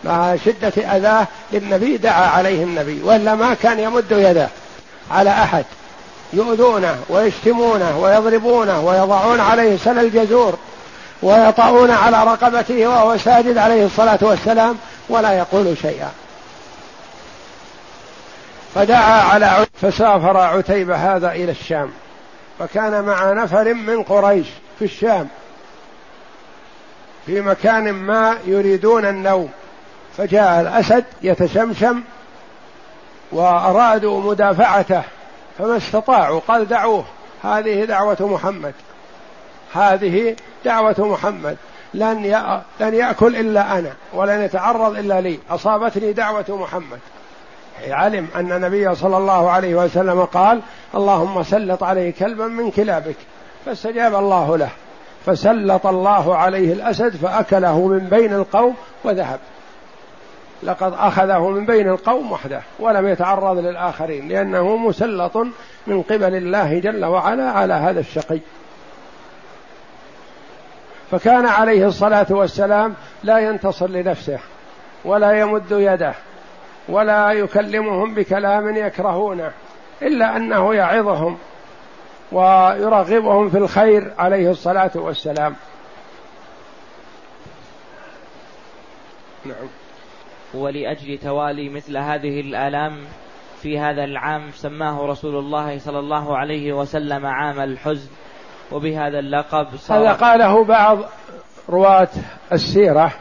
[0.04, 4.48] مع شدة أذاه للنبي دعا عليه النبي وإلا ما كان يمد يده
[5.10, 5.64] على أحد.
[6.34, 10.58] يؤذونه ويشتمونه ويضربونه ويضعون عليه سل الجزور
[11.22, 16.10] ويطعون على رقبته وهو ساجد عليه الصلاة والسلام ولا يقول شيئا.
[18.74, 21.90] فدعا على فسافر عتيبة هذا إلى الشام
[22.58, 24.46] فكان مع نفر من قريش
[24.78, 25.28] في الشام
[27.26, 29.50] في مكان ما يريدون النوم
[30.16, 32.02] فجاء الأسد يتشمشم
[33.32, 35.02] وأرادوا مدافعته
[35.58, 37.04] فما استطاعوا قال دعوه
[37.42, 38.74] هذه دعوة محمد.
[39.74, 41.56] هذه دعوة محمد.
[41.94, 42.42] لن
[42.80, 45.38] لن يأكل إلا أنا ولن يتعرض إلا لي.
[45.50, 46.98] أصابتني دعوة محمد.
[47.88, 50.60] علم أن النبي صلى الله عليه وسلم قال
[50.94, 53.16] اللهم سلط عليه كلبا من كلابك.
[53.66, 54.70] فاستجاب الله له.
[55.26, 59.40] فسلط الله عليه الأسد فأكله من بين القوم وذهب.
[60.62, 65.36] لقد أخذه من بين القوم وحده ولم يتعرض للآخرين لأنه مسلط
[65.86, 68.40] من قبل الله جل وعلا على هذا الشقي.
[71.10, 74.38] فكان عليه الصلاة والسلام لا ينتصر لنفسه
[75.04, 76.14] ولا يمد يده
[76.88, 79.52] ولا يكلمهم بكلام يكرهونه
[80.02, 81.38] إلا أنه يعظهم
[82.32, 85.54] ويرغبهم في الخير عليه الصلاة والسلام.
[89.44, 89.83] نعم.
[90.54, 92.92] ولأجل توالي مثل هذه الآلام
[93.62, 98.10] في هذا العام سماه رسول الله صلى الله عليه وسلم عام الحزن
[98.72, 100.98] وبهذا اللقب صار هذا قاله بعض
[101.68, 102.08] رواة
[102.52, 103.12] السيرة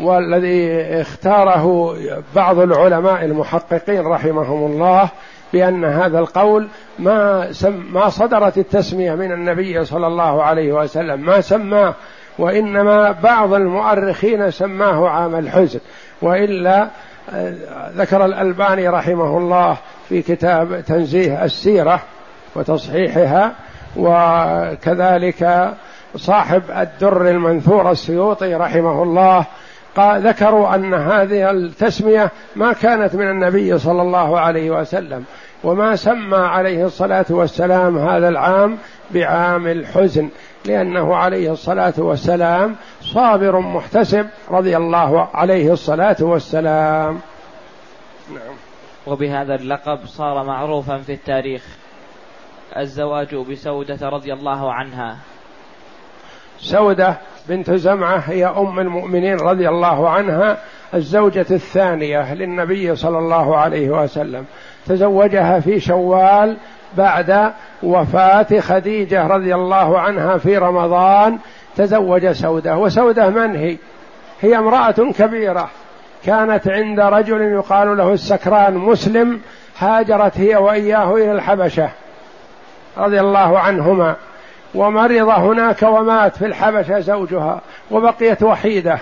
[0.00, 1.96] والذي اختاره
[2.34, 5.10] بعض العلماء المحققين رحمهم الله
[5.52, 11.40] بأن هذا القول ما سم ما صدرت التسمية من النبي صلى الله عليه وسلم ما
[11.40, 11.94] سماه
[12.38, 15.80] وإنما بعض المؤرخين سماه عام الحزن.
[16.24, 16.88] وإلا
[17.32, 17.54] آه،
[17.96, 19.76] ذكر الألباني رحمه الله
[20.08, 22.00] في كتاب تنزيه السيرة
[22.54, 23.52] وتصحيحها
[23.96, 25.70] وكذلك
[26.16, 29.46] صاحب الدر المنثور السيوطي رحمه الله
[29.96, 35.24] قال ذكروا أن هذه التسمية ما كانت من النبي صلى الله عليه وسلم
[35.64, 38.78] وما سمى عليه الصلاة والسلام هذا العام
[39.10, 40.28] بعام الحزن.
[40.64, 47.20] لأنه عليه الصلاة والسلام صابر محتسب رضي الله عليه الصلاة والسلام.
[48.34, 48.54] نعم.
[49.06, 51.62] وبهذا اللقب صار معروفا في التاريخ
[52.76, 55.16] الزواج بسودة رضي الله عنها.
[56.58, 57.16] سودة
[57.48, 60.58] بنت زمعة هي أم المؤمنين رضي الله عنها
[60.94, 64.44] الزوجة الثانية للنبي صلى الله عليه وسلم.
[64.86, 66.56] تزوجها في شوال
[66.96, 67.52] بعد
[67.82, 71.38] وفاة خديجة رضي الله عنها في رمضان
[71.76, 73.76] تزوج سودة وسودة من هي؟
[74.40, 75.70] هي امرأة كبيرة
[76.24, 79.40] كانت عند رجل يقال له السكران مسلم
[79.78, 81.90] هاجرت هي وإياه إلى الحبشة
[82.96, 84.16] رضي الله عنهما
[84.74, 88.98] ومرض هناك ومات في الحبشة زوجها وبقيت وحيدة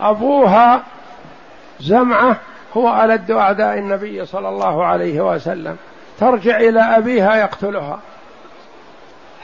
[0.00, 0.82] أبوها
[1.80, 2.36] زمعة
[2.76, 5.76] هو ألد أعداء النبي صلى الله عليه وسلم
[6.20, 7.98] ترجع إلى أبيها يقتلها.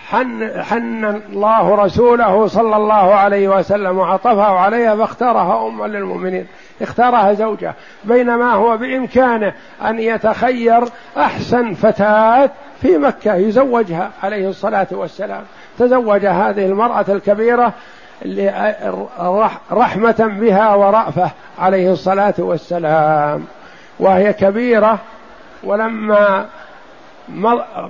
[0.08, 6.46] حن, حن الله رسوله صلى الله عليه وسلم وعطفه عليها فاختارها أما للمؤمنين.
[6.82, 9.52] اختارها زوجة بينما هو بإمكانه
[9.84, 10.84] أن يتخير
[11.16, 12.50] أحسن فتاة
[12.82, 15.42] في مكة يزوجها عليه الصلاة والسلام.
[15.78, 17.72] تزوج هذه المرأة الكبيرة
[19.72, 23.44] رحمة بها ورأفة عليه الصلاة والسلام.
[24.00, 24.98] وهي كبيرة
[25.64, 26.46] ولما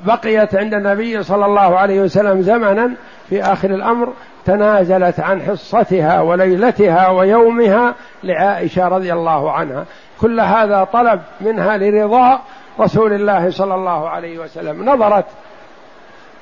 [0.06, 2.90] بقيت عند النبي صلى الله عليه وسلم زمنا
[3.28, 4.12] في آخر الأمر
[4.44, 9.84] تنازلت عن حصتها وليلتها ويومها لعائشة رضي الله عنها.
[10.20, 12.40] كل هذا طلب منها لرضاء
[12.80, 14.90] رسول الله صلى الله عليه وسلم.
[14.90, 15.24] نظرت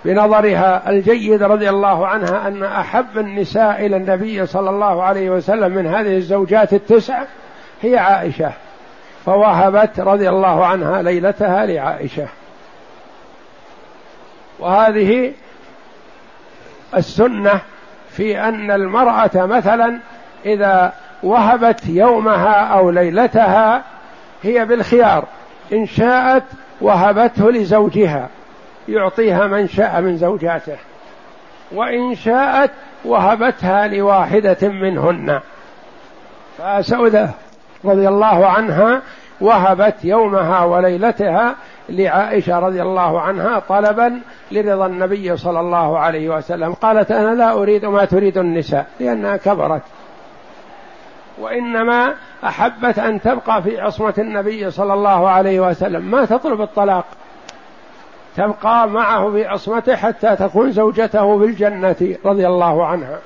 [0.04, 5.86] بنظرها الجيد رضي الله عنها أن أحب النساء إلى النبي صلى الله عليه وسلم من
[5.86, 7.22] هذه الزوجات التسع
[7.82, 8.52] هي عائشة
[9.26, 12.26] فوهبت رضي الله عنها ليلتها لعائشة.
[14.60, 15.32] وهذه
[16.96, 17.60] السنة
[18.10, 19.98] في أن المرأة مثلا
[20.46, 20.92] إذا
[21.22, 23.82] وهبت يومها أو ليلتها
[24.42, 25.24] هي بالخيار
[25.72, 26.44] إن شاءت
[26.80, 28.28] وهبته لزوجها
[28.88, 30.76] يعطيها من شاء من زوجاته
[31.72, 32.70] وإن شاءت
[33.04, 35.40] وهبتها لواحدة منهن.
[36.58, 37.30] فسودة
[37.84, 39.02] رضي الله عنها
[39.40, 41.54] وهبت يومها وليلتها
[41.90, 44.20] لعائشة رضي الله عنها طلبا
[44.52, 46.72] لرضا النبي صلى الله عليه وسلم.
[46.72, 49.82] قالت أنا لا أريد ما تريد النساء لأنها كبرت.
[51.40, 52.14] وإنما
[52.44, 56.10] أحبت أن تبقى في عصمة النبي صلى الله عليه وسلم.
[56.10, 57.04] ما تطلب الطلاق؟
[58.36, 63.18] تبقى معه في عصمته حتى تكون زوجته في الجنة رضي الله عنها.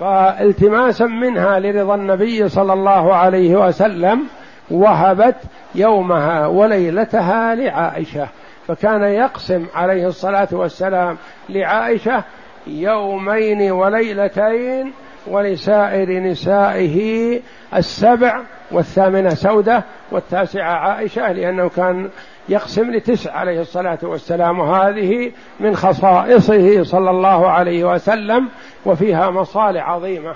[0.00, 4.22] فالتماسا منها لرضا النبي صلى الله عليه وسلم
[4.70, 5.36] وهبت
[5.74, 8.28] يومها وليلتها لعائشة
[8.68, 11.16] فكان يقسم عليه الصلاة والسلام
[11.48, 12.24] لعائشة
[12.66, 14.92] يومين وليلتين
[15.26, 17.40] ولسائر نسائه
[17.76, 18.40] السبع
[18.70, 22.10] والثامنة سودة والتاسعة عائشة لأنه كان
[22.48, 28.48] يقسم لتسع عليه الصلاة والسلام وهذه من خصائصه صلى الله عليه وسلم
[28.86, 30.34] وفيها مصالح عظيمة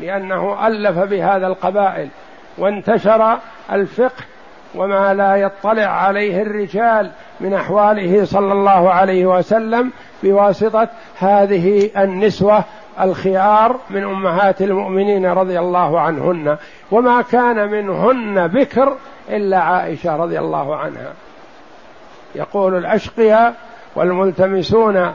[0.00, 2.08] لأنه ألف بهذا القبائل
[2.60, 3.38] وانتشر
[3.72, 4.24] الفقه
[4.74, 9.90] وما لا يطلع عليه الرجال من أحواله صلى الله عليه وسلم
[10.22, 10.88] بواسطة
[11.18, 12.64] هذه النسوة
[13.00, 16.56] الخيار من أمهات المؤمنين رضي الله عنهن.
[16.90, 18.96] وما كان منهن بكر
[19.28, 21.12] إلا عائشة رضي الله عنها.
[22.34, 23.54] يقول الأشقياء
[23.96, 25.14] والملتمسون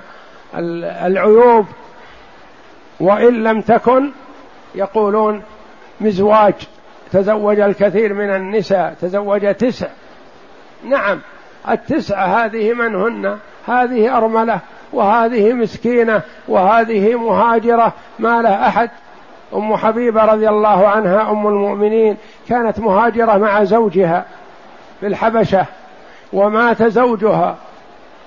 [1.05, 1.65] العيوب.
[2.99, 4.11] وإن لم تكن
[4.75, 5.43] يقولون
[6.01, 6.53] مزواج.
[7.15, 9.87] تزوج الكثير من النساء تزوج تسع.
[10.83, 11.19] نعم
[11.69, 13.37] التسعة هذه من هن؟
[13.67, 14.59] هذه أرملة
[14.93, 18.89] وهذه مسكينة وهذه مهاجرة ما له أحد؟
[19.53, 22.17] أم حبيبة رضي الله عنها أم المؤمنين
[22.49, 24.25] كانت مهاجرة مع زوجها
[24.99, 25.65] في الحبشة
[26.33, 27.55] ومات زوجها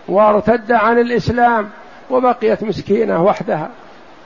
[0.09, 1.70] وارتد عن الإسلام
[2.11, 3.70] وبقيت مسكينة وحدها.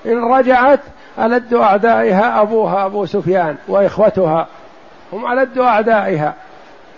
[0.06, 0.80] إن رجعت
[1.18, 4.46] ألد أعدائها أبوها أبو سفيان وإخوتها
[5.12, 6.34] هم ألد أعدائها.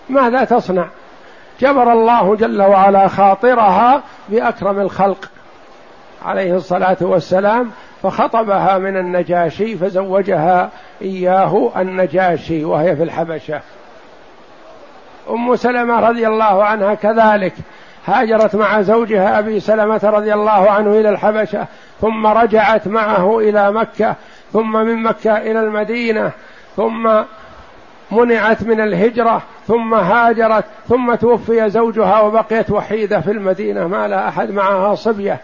[0.09, 0.87] ماذا تصنع؟
[1.59, 5.29] جبر الله جل وعلا خاطرها بأكرم الخلق
[6.25, 7.71] عليه الصلاة والسلام
[8.03, 10.69] فخطبها من النجاشي فزوجها
[11.01, 13.61] إياه النجاشي وهي في الحبشة.
[15.29, 17.53] أم سلمة رضي الله عنها كذلك
[18.05, 21.67] هاجرت مع زوجها أبي سلمة رضي الله عنه إلى الحبشة
[22.01, 24.15] ثم رجعت معه إلى مكة
[24.53, 26.31] ثم من مكة إلى المدينة
[26.75, 27.23] ثم
[28.11, 33.87] منعت من الهجرة ثم هاجرت ثم توفي زوجها وبقيت وحيدة في المدينة.
[33.87, 35.39] ما لا أحد معها صبية.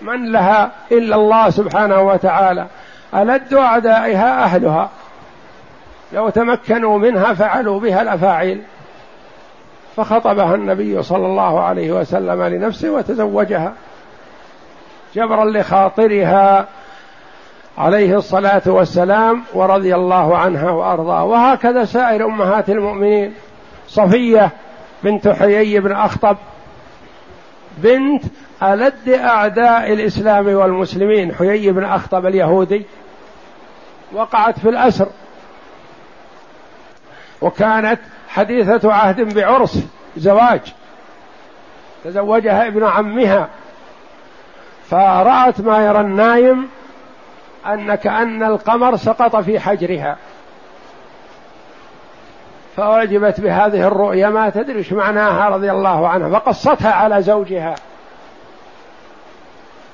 [0.00, 2.66] من لها إلا الله سبحانه وتعالى.
[3.14, 4.90] ألد أعدائها أهلها.
[6.12, 8.62] لو تمكنوا منها فعلوا بها الأفاعيل.
[9.96, 13.72] فخطبها النبي صلى الله عليه وسلم لنفسه وتزوجها.
[15.14, 16.68] جبرا لخاطرها
[17.78, 21.24] عليه الصلاة والسلام ورضي الله عنها وأرضاه.
[21.24, 23.34] وهكذا سائر أمهات المؤمنين.
[23.88, 24.50] صفية
[25.02, 26.36] بنت حيي بن أخطب
[27.78, 28.24] بنت
[28.62, 31.34] ألد أعداء الإسلام والمسلمين.
[31.34, 32.86] حيي بن أخطب اليهودي.
[34.12, 35.08] وقعت في الأسر.
[37.40, 39.78] وكانت حديثة عهد بعرس
[40.16, 40.60] زواج.
[42.04, 43.48] تزوجها ابن عمها.
[44.90, 46.68] فرأت ما يرى النايم
[47.66, 50.16] أن كأن القمر سقط في حجرها.
[52.76, 56.38] فأعجبت بهذه الرؤيا ما تدري إيش معناها رضي الله عنها.
[56.38, 57.74] فقصتها على زوجها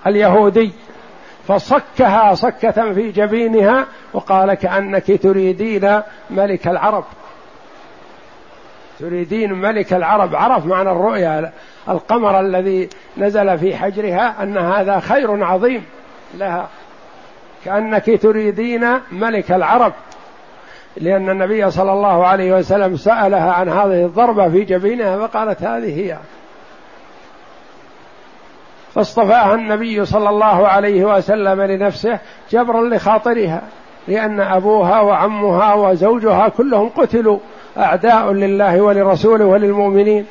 [0.06, 0.72] اليهودي
[1.48, 7.04] فصكها صكة في جبينها وقال كأنك تريدين ملك العرب.
[9.02, 10.36] تريدين ملك العرب.
[10.36, 11.52] عرف معنى الرؤيا.
[11.88, 12.88] القمر الذي
[13.18, 15.84] نزل في حجرها أن هذا خير عظيم.
[16.34, 16.68] لها.
[17.64, 19.92] كأنك تريدين ملك العرب.
[20.96, 26.16] لأن النبي صلى الله عليه وسلم سألها عن هذه الضربة في جبينها فقالت هذه هي.
[28.94, 32.18] فاصطفاها النبي صلى الله عليه وسلم لنفسه
[32.50, 33.62] جبرا لخاطرها.
[34.08, 37.38] لأن أبوها وعمها وزوجها كلهم قتلوا.
[37.78, 40.26] أعداء لله ولرسوله وللمؤمنين.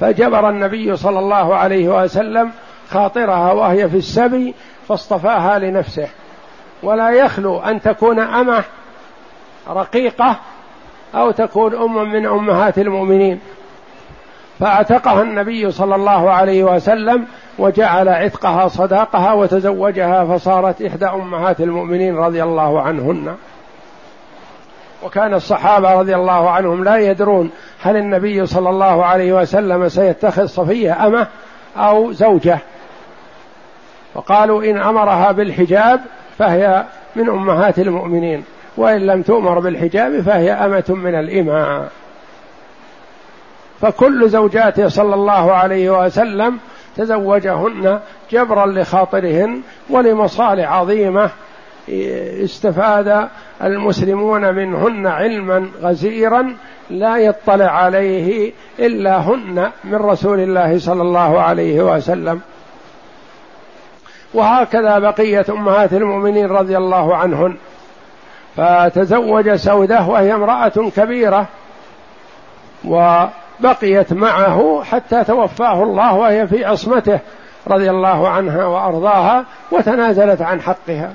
[0.00, 2.50] فجبر النبي صلى الله عليه وسلم
[2.90, 4.54] خاطرها وهي في السبي
[4.88, 6.08] فاصطفاها لنفسه.
[6.82, 8.64] ولا يخلو أن تكون أمة
[9.68, 10.36] رقيقة
[11.14, 13.40] أو تكون أم من أمهات المؤمنين.
[14.60, 17.26] فأعتقها النبي صلى الله عليه وسلم
[17.58, 23.36] وجعل عتقها صداقها وتزوجها فصارت إحدى أمهات المؤمنين رضي الله عنهن.
[25.02, 27.50] وكان الصحابة رضي الله عنهم لا يدرون
[27.82, 31.26] هل النبي صلى الله عليه وسلم سيتخذ صفية أمة
[31.76, 32.58] أو زوجة.
[34.14, 36.00] وقالوا إن أمرها بالحجاب
[36.38, 36.84] فهي
[37.16, 38.44] من أمهات المؤمنين
[38.76, 41.88] وإن لم تؤمر بالحجاب فهي أمة من الإماء
[43.80, 46.58] فكل زوجاته صلى الله عليه وسلم
[46.96, 51.30] تزوجهن جبرا لخاطرهن ولمصالح عظيمة
[52.44, 53.28] استفاد
[53.62, 56.56] المسلمون منهن علما غزيرا
[56.90, 62.40] لا يطلع عليه إلا هن من رسول الله صلى الله عليه وسلم.
[64.34, 67.56] وهكذا بقية أمهات المؤمنين رضي الله عنهن.
[68.56, 71.46] فتزوج سودة وهي امرأة كبيرة
[72.84, 77.20] وبقيت معه حتى توفاه الله وهي في عصمته
[77.68, 81.12] رضي الله عنها وأرضاها وتنازلت عن حقها.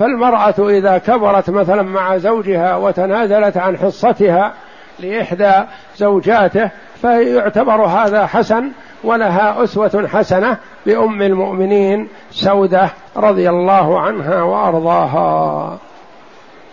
[0.00, 4.54] فالمرأة إذا كبرت مثلا مع زوجها وتنازلت عن حصتها
[4.98, 5.52] لإحدى
[5.96, 6.70] زوجاته
[7.00, 8.70] فيعتبر هذا حسن
[9.04, 15.78] ولها أسوة حسنة بام المؤمنين سودة رضي الله عنها وأرضاها.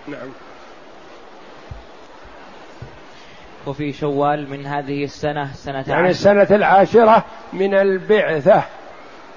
[0.07, 0.30] نعم.
[3.67, 7.23] وفي شوال من هذه السنة سنة يعني السنة العاشرة
[7.53, 8.63] من البعثة.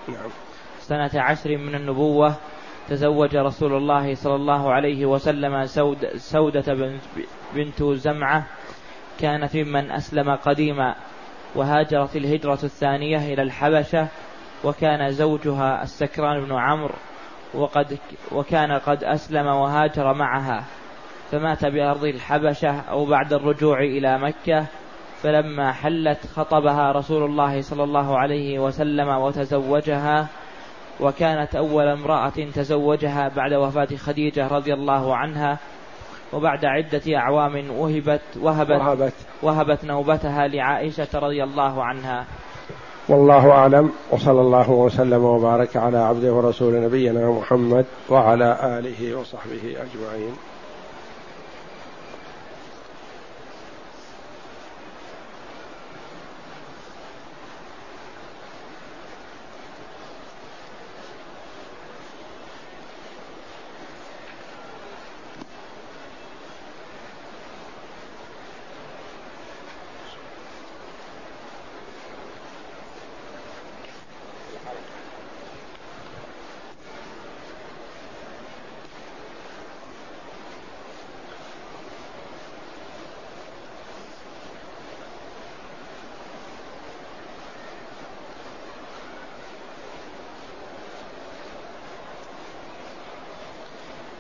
[0.08, 0.30] نعم.
[0.80, 2.34] سنة عشر من النبوة.
[2.90, 6.98] تزوج رسول الله صلى الله عليه وسلم سود سودة
[7.54, 8.46] بنت زمعة
[9.20, 10.94] كانت ممن أسلم قديما
[11.54, 14.08] وهاجرت الهجرة الثانية إلى الحبشة
[14.64, 16.94] وكان زوجها السكران بن عمرو
[17.54, 17.98] وقد
[18.32, 20.64] وكان قد أسلم وهاجر معها
[21.30, 24.66] فمات بأرض الحبشة أو بعد الرجوع إلى مكة
[25.22, 30.26] فلما حلت خطبها رسول الله صلى الله عليه وسلم وتزوجها
[31.00, 35.58] وكانت أول امرأة تزوجها بعد وفاة خديجة رضي الله عنها
[36.32, 42.24] وبعد عدة أعوام وهبت وهبت وهبت, وهبت نوبتها لعائشة رضي الله عنها.
[43.08, 50.36] والله أعلم وصلى الله وسلم وبارك على عبده ورسول نبينا محمد وعلى آله وصحبه أجمعين.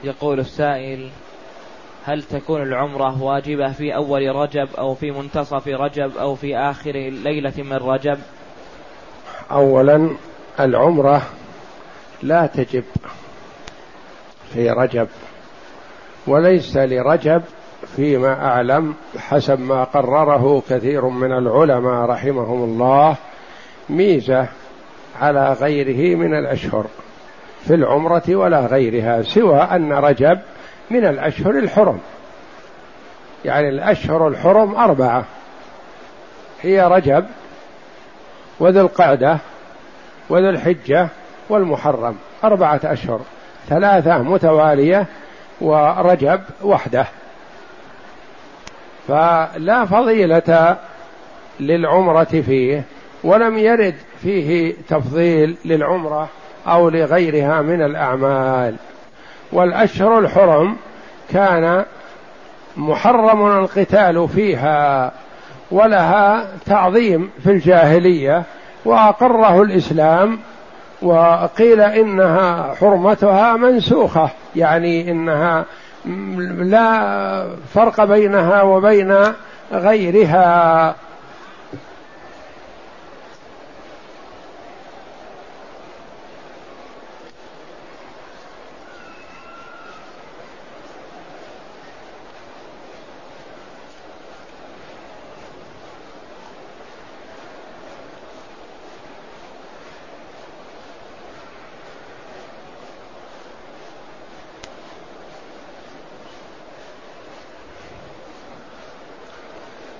[0.04, 1.08] يقول السائل
[2.04, 7.52] هل تكون العمرة واجبة في أول رجب أو في منتصف رجب أو في آخر ليلة
[7.58, 8.18] من رجب؟
[9.50, 10.10] أولا
[10.60, 11.22] العمرة
[12.22, 12.84] لا تجب
[14.54, 15.08] في رجب
[16.26, 17.42] وليس لرجب
[17.96, 23.16] فيما أعلم حسب ما قرره كثير من العلماء رحمهم الله
[23.88, 24.48] ميزة
[25.20, 26.86] على غيره من الأشهر.
[27.66, 30.40] في العمرة ولا غيرها سوى أن رجب
[30.90, 32.00] من الأشهر الحرم.
[33.44, 35.24] يعني الأشهر الحرم أربعة.
[36.62, 37.26] هي رجب
[38.60, 39.38] وذو القعدة
[40.28, 41.08] وذو الحجة
[41.48, 42.16] والمحرم.
[42.44, 43.20] أربعة أشهر.
[43.68, 45.06] ثلاثة متوالية
[45.60, 47.06] ورجب وحده.
[49.08, 50.76] فلا فضيلة
[51.60, 52.82] للعمرة فيه
[53.24, 56.28] ولم يرد فيه تفضيل للعمرة.
[56.66, 58.74] أو لغيرها من الأعمال.
[59.52, 60.76] والأشهر الحرم
[61.30, 61.84] كان
[62.76, 65.12] محرم القتال فيها
[65.70, 68.42] ولها تعظيم في الجاهلية
[68.84, 70.38] وأقره الإسلام
[71.02, 75.64] وقيل إنها حرمتها منسوخة يعني إنها
[76.58, 79.16] لا فرق بينها وبين
[79.72, 80.94] غيرها.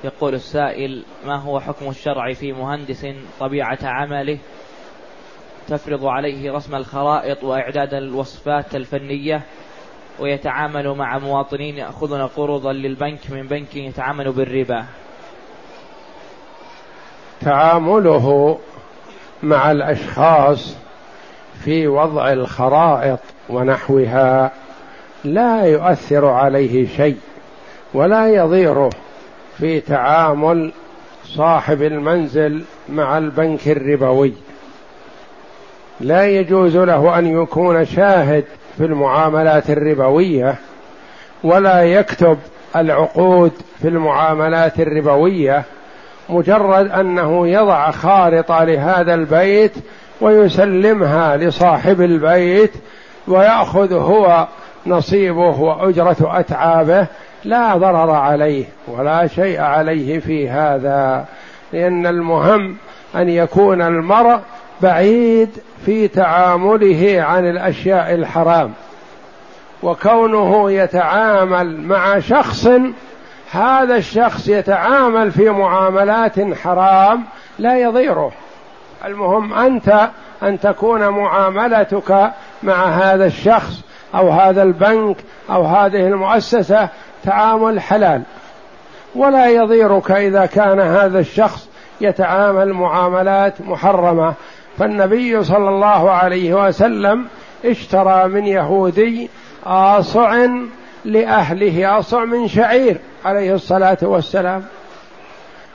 [0.04, 3.06] يقول السائل ما هو حكم الشرع في مهندس
[3.40, 4.38] طبيعة عمله
[5.68, 9.42] تفرض عليه رسم الخرائط وإعداد الوصفات الفنية
[10.20, 14.84] ويتعامل مع مواطنين يأخذون قروضا للبنك من بنك يتعامل بالربا؟
[17.40, 18.58] تعامله
[19.42, 20.76] مع الأشخاص
[21.64, 24.52] في وضع الخرائط ونحوها
[25.24, 27.18] لا يؤثر عليه شيء
[27.94, 28.90] ولا يضيره.
[29.60, 30.72] في تعامل
[31.24, 34.32] صاحب المنزل مع البنك الربوي.
[36.00, 38.44] لا يجوز له أن يكون شاهد
[38.78, 40.54] في المعاملات الربوية
[41.44, 42.38] ولا يكتب
[42.76, 43.52] العقود
[43.82, 45.62] في المعاملات الربوية
[46.28, 49.72] مجرد أنه يضع خارطة لهذا البيت
[50.20, 52.72] ويسلمها لصاحب البيت
[53.28, 54.46] ويأخذ هو
[54.86, 57.06] نصيبه وأجرة أتعابه
[57.44, 61.24] لا ضرر عليه ولا شيء عليه في هذا
[61.72, 62.76] لأن المهم
[63.14, 64.38] أن يكون المرء
[64.80, 65.48] بعيد
[65.86, 68.72] في تعامله عن الأشياء الحرام
[69.82, 72.68] وكونه يتعامل مع شخص
[73.50, 77.24] هذا الشخص يتعامل في معاملات حرام
[77.58, 78.32] لا يضيره.
[79.04, 80.10] المهم أنت
[80.42, 82.30] أن تكون معاملتك
[82.62, 83.82] مع هذا الشخص
[84.14, 85.16] أو هذا البنك
[85.50, 86.88] أو هذه المؤسسة
[87.24, 88.22] تعامل حلال.
[89.14, 91.68] ولا يضيرك إذا كان هذا الشخص
[92.00, 94.34] يتعامل معاملات محرمة.
[94.78, 97.26] فالنبي صلى الله عليه وسلم
[97.64, 99.30] اشترى من يهودي
[99.66, 100.46] آصع
[101.04, 104.62] لأهله آصع من شعير عليه الصلاة والسلام.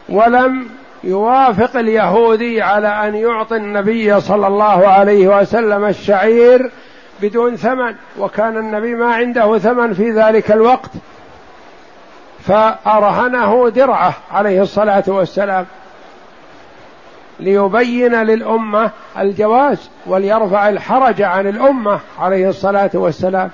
[0.09, 0.67] ولم
[1.03, 6.71] يوافق اليهودي على أن يعطي النبي صلى الله عليه وسلم الشعير
[7.21, 7.95] بدون ثمن.
[8.19, 10.91] وكان النبي ما عنده ثمن في ذلك الوقت.
[12.47, 15.65] فأرهنه درعة عليه الصلاة والسلام
[17.39, 23.49] ليبين للأمة الجواز وليرفع الحرج عن الأمة عليه الصلاة والسلام.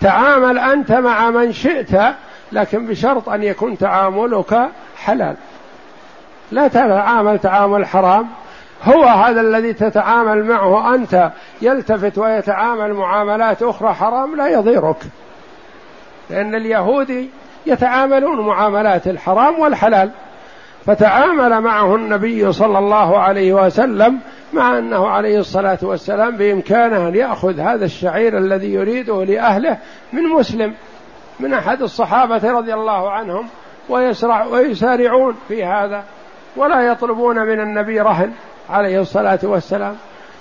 [0.00, 2.00] تعامل أنت مع من شئت
[2.52, 5.36] لكن بشرط أن يكون تعاملك حلال.
[6.52, 8.28] لا تتعامل تعامل حرام.
[8.84, 11.30] هو هذا الذي تتعامل معه أنت
[11.62, 14.96] يلتفت ويتعامل معاملات أخرى حرام لا يضيرك.
[16.30, 17.30] لأن اليهودي
[17.66, 20.10] يتعاملون معاملات الحرام والحلال.
[20.86, 24.20] فتعامل معه النبي صلى الله عليه وسلم
[24.52, 29.78] مع أنه عليه الصلاة والسلام بإمكانه أن يأخذ هذا الشعير الذي يريده لأهله
[30.12, 30.74] من مسلم
[31.40, 33.48] من أحد الصحابة رضي الله عنهم
[33.88, 36.04] ويسرع ويسارعون في هذا
[36.56, 38.32] ولا يطلبون من النبي رهن
[38.70, 39.96] عليه الصلاة والسلام.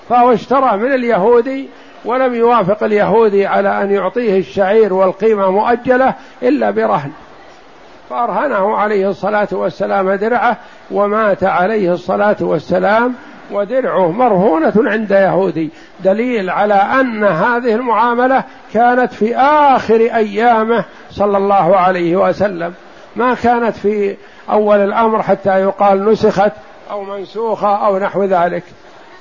[0.10, 1.70] فهو اشترى من اليهودي
[2.06, 7.12] ولم يوافق اليهودي على أن يعطيه الشعير والقيمة مؤجلة إلا برهن.
[8.10, 10.58] فأرهنه عليه الصلاة والسلام درعه
[10.92, 13.14] ومات عليه الصلاة والسلام
[13.52, 15.70] ودرعه مرهونة عند يهودي.
[16.04, 18.44] دليل على أن هذه المعاملة
[18.74, 22.74] كانت في آخر أيامه صلى الله عليه وسلم.
[23.16, 24.16] ما كانت في
[24.50, 26.52] أول الأمر حتى يقال نسخت
[26.92, 28.64] أو منسوخة أو نحو ذلك.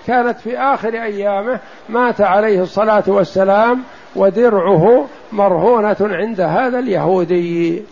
[0.07, 3.83] كانت في آخر أيامه مات عليه الصلاة والسلام
[4.17, 7.83] ودرعه مرهونة عند هذا اليهودي.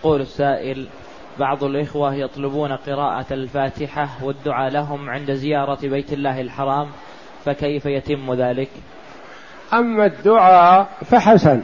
[0.00, 0.86] يقول السائل
[1.38, 6.88] بعض الإخوة يطلبون قراءة الفاتحة والدعاء لهم عند زيارة بيت الله الحرام
[7.44, 8.68] فكيف يتم ذلك؟
[9.72, 11.62] أما الدعاء فحسن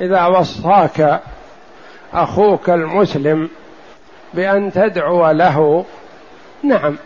[0.00, 1.20] إذا وصاك
[2.12, 3.48] أخوك المسلم
[4.34, 5.84] بأن تدعو له
[6.62, 6.96] نعم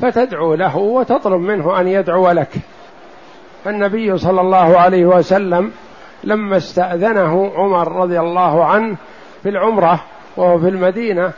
[0.00, 2.50] فتدعو له وتطلب منه أن يدعو لك
[3.64, 5.72] فالنبي صلى الله عليه وسلم
[6.24, 8.96] لما استأذنه عمر رضي الله عنه
[9.42, 10.00] في العمرة
[10.36, 11.32] وهو في المدينة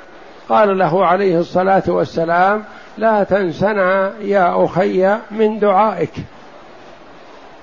[0.48, 2.64] قال له عليه الصلاة والسلام
[2.98, 6.12] لا تنسنا يا أخي من دعائك.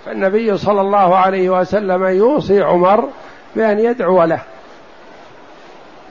[0.05, 3.09] فالنبي صلى الله عليه وسلم يوصي عمر
[3.55, 4.41] بأن يدعو له.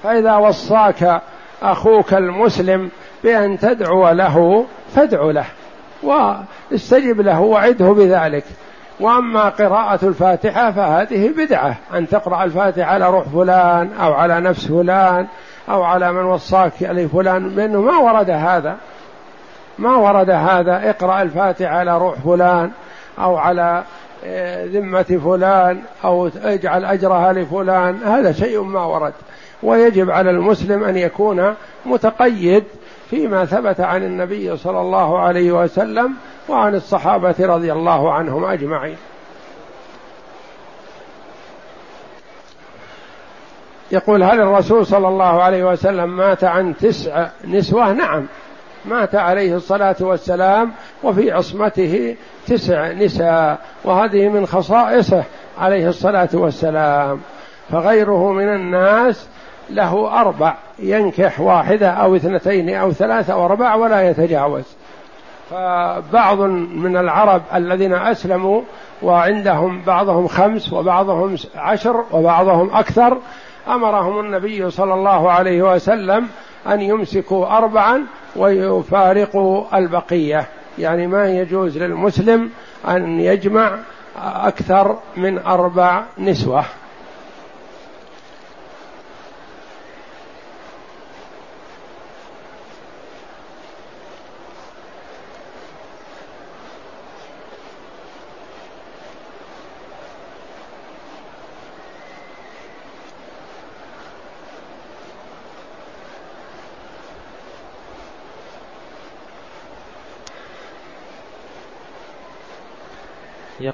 [0.02, 1.22] فإذا وصاك
[1.62, 2.90] أخوك المسلم
[3.24, 5.44] بأن تدعو له فادع له
[6.02, 8.44] واستجب له وعده بذلك.
[9.00, 11.76] واما قراءة الفاتحة فهذه بدعة.
[11.94, 15.26] أن تقرأ الفاتحة على روح فلان أو على نفس فلان
[15.68, 18.76] أو على من وصاك لفلان منه ما ورد هذا.
[19.78, 20.90] ما ورد هذا.
[20.90, 22.70] اقرأ الفاتحة على روح فلان
[23.18, 23.82] أو على
[24.24, 27.98] آه، ذمة فلان أو اجعل أجرها لفلان.
[28.04, 29.12] هذا شيء ما ورد.
[29.62, 31.54] ويجب على المسلم أن يكون
[31.86, 32.64] متقيد
[33.10, 36.14] فيما ثبت عن النبي صلى الله عليه وسلم
[36.48, 38.96] وعن الصحابة رضي الله عنهم أجمعين.
[43.90, 48.26] يقول هل الرسول صلى الله عليه وسلم مات عن تسع نسوة؟ نعم.
[48.84, 50.72] مات عليه الصلاة والسلام
[51.02, 55.24] وفي عصمته تسع نساء وهذه من خصائصه
[55.58, 57.20] عليه الصلاة والسلام.
[57.70, 59.28] فغيره من الناس
[59.70, 64.77] له أربع ينكح واحدة أو اثنتين أو ثلاثة أو أربع ولا يتجاوز.
[65.50, 66.40] فبعض
[66.74, 68.62] من العرب الذين أسلموا
[69.02, 73.18] وعندهم بعضهم خمس وبعضهم عشر وبعضهم أكثر
[73.68, 76.28] أمرهم النبي صلى الله عليه وسلم
[76.66, 80.46] أن يمسكوا أربعا ويفارقوا البقية.
[80.78, 82.50] يعني ما يجوز للمسلم
[82.88, 83.78] أن يجمع
[84.22, 86.64] أكثر من أربع نسوة.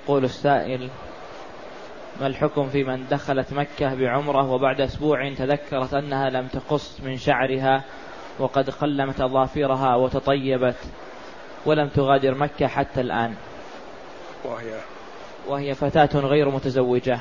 [0.05, 0.89] يقول السائل
[2.21, 7.85] ما الحكم في من دخلت مكة بعمرة وبعد أسبوع تذكرت أنها لم تقص من شعرها
[8.39, 10.77] وقد قلمت أظافرها وتطيبت
[11.67, 13.35] ولم تغادر مكة حتى الآن؟
[14.45, 14.75] وهي
[15.49, 17.19] وهي فتاة غير متزوجة.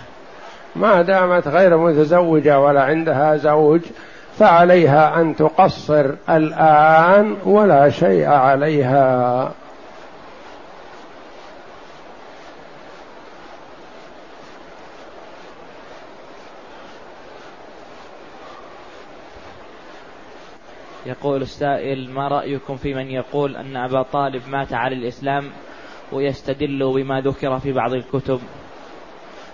[0.75, 3.81] ما دامت غير متزوجة ولا عندها زوج
[4.37, 9.51] فعليها أن تقصر الآن ولا شيء عليها.
[21.05, 25.43] يقول السائل ما رأيكم في من يقول أن أبا طالب مات على الإسلام
[26.11, 28.39] ويستدل بما ذكر في بعض الكتب؟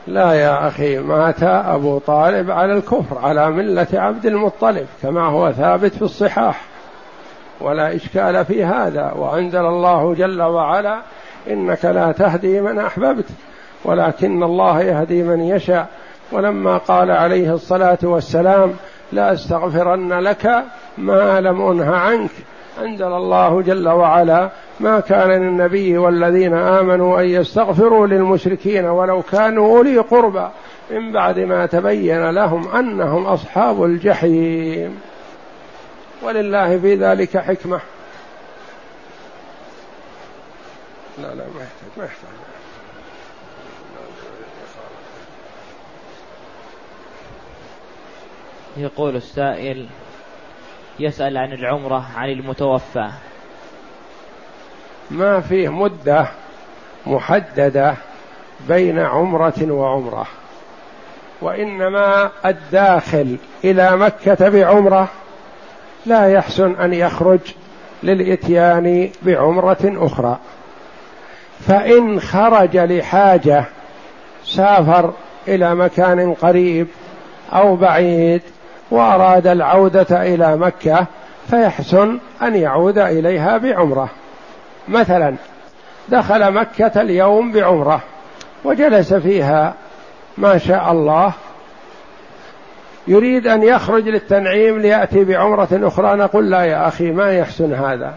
[0.08, 5.94] لا يا أخي مات أبو طالب على الكفر على ملة عبد المطلب كما هو ثابت
[5.94, 6.62] في الصحاح.
[7.62, 11.02] ولا إشكال في هذا وأنزل الله جل وعلا
[11.48, 13.26] إنك لا تهدي من أحببت
[13.86, 15.88] ولكن الله يهدي من يشاء.
[16.32, 18.74] ولما قال عليه الصلاة والسلام
[19.12, 20.64] لاستغفرن لك
[21.00, 22.32] ما لم انه عنك.
[22.80, 29.98] أنزل الله جل وعلا ما كان للنبي والذين آمنوا أن يستغفروا للمشركين ولو كانوا أولي
[29.98, 30.48] قربى.
[30.92, 35.02] من بعد ما تبين لهم أنهم أصحاب الجحيم.
[36.24, 37.80] ولله في ذلك حكمة.
[41.22, 42.30] لا لا ما يحتاج ما يحتاج.
[48.78, 49.88] يقول السائل
[51.00, 53.10] يسأل عن العمرة عن المتوفى.
[55.12, 56.28] ما فيه مدة
[57.08, 57.96] محددة
[58.68, 60.28] بين عمرة وعمرة
[61.42, 65.08] وإنما الداخل إلى مكة بعمرة
[66.06, 67.40] لا يحسن أن يخرج
[68.04, 70.40] للإتيان بعمرة أخرى.
[71.68, 73.66] فإن خرج لحاجة
[74.46, 75.14] سافر
[75.48, 76.88] إلى مكان قريب
[77.54, 78.42] أو بعيد
[78.92, 81.06] وأراد العودة إلى مكة
[81.50, 84.10] فيحسن أن يعود إليها بعمرة.
[84.88, 85.36] مثلا
[86.10, 88.02] دخل مكة اليوم بعمرة
[88.64, 89.74] وجلس فيها
[90.38, 91.34] ما شاء الله.
[93.08, 98.14] يريد أن يخرج للتنعيم ليأتي بعمرة أخرى نقول لا يا أخي ما يحسن هذا.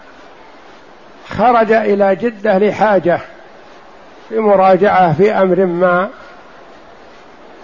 [1.29, 3.21] خرج إلى جدة لحاجة
[4.31, 6.09] لمراجعه في أمر ما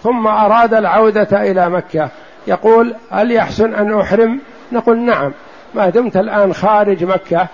[0.02, 2.08] ثم أراد العودة إلى مكة.
[2.48, 4.40] يقول هل يحسن أن أحرم؟
[4.72, 5.32] نقول نعم.
[5.74, 7.46] ما دمت الآن خارج مكة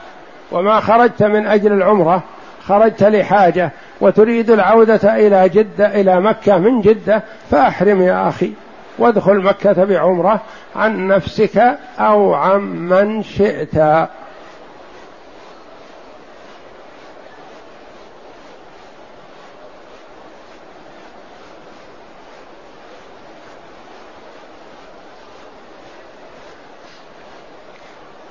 [0.52, 2.22] وما خرجت من أجل العمرة
[2.66, 3.70] خرجت لحاجة
[4.00, 8.52] وتريد العودة إلى جدة إلى مكة من جدة فأحرم يا أخي.
[8.98, 10.40] وادخل مكة بعمرة
[10.76, 13.78] عن نفسك أو عن من شئت.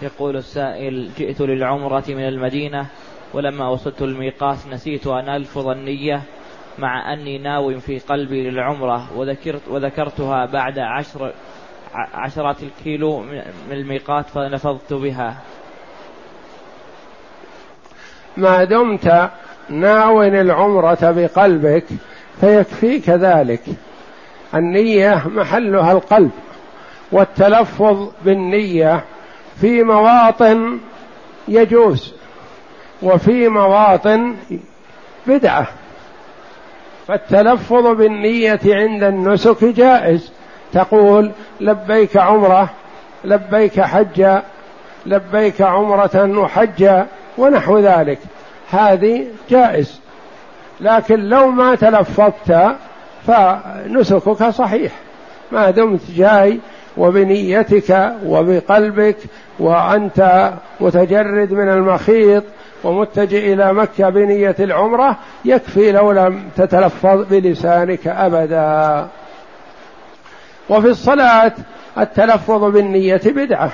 [0.04, 2.86] يقول السائل جئت للعمرة من المدينة
[3.34, 6.22] ولما وصلت الميقات نسيت أن ألفظ النية
[6.78, 11.34] مع أني ناوي في قلبي للعمرة وذكرت وذكرتها بعد عشر
[12.14, 13.41] عشرات الكيلو من
[13.72, 15.38] الميقات فنفضت بها.
[18.38, 19.30] ما دمت
[19.70, 21.86] ناوي العمرة بقلبك
[22.41, 23.62] فيكفيك ذلك.
[24.56, 26.32] النية محلها القلب
[27.12, 29.04] والتلفظ بالنية
[29.62, 30.80] في مواطن
[31.47, 32.14] يجوز
[33.01, 34.36] وفي مواطن
[35.28, 35.68] بدعة.
[37.08, 40.32] فالتلفظ بالنية عند النسك جائز.
[40.74, 41.32] تقول
[41.62, 42.70] لبيك عمرة
[43.24, 44.43] لبيك حجا
[45.06, 48.20] لبيك عمرة وحجا ونحو ذلك.
[48.70, 50.01] هذه جائز.
[50.80, 52.76] لكن لو ما تلفظت
[53.28, 54.91] فنسكك صحيح.
[55.51, 56.60] ما دمت جاي
[56.97, 59.17] وبنيتك وبقلبك
[59.59, 62.43] وأنت متجرد من المخيط
[62.83, 69.07] ومتجه إلى مكة بنية العمرة يكفي لو لم تتلفظ بلسانك أبدا.
[70.69, 71.51] وفي الصلاة
[71.97, 73.71] التلفظ بالنية بدعة.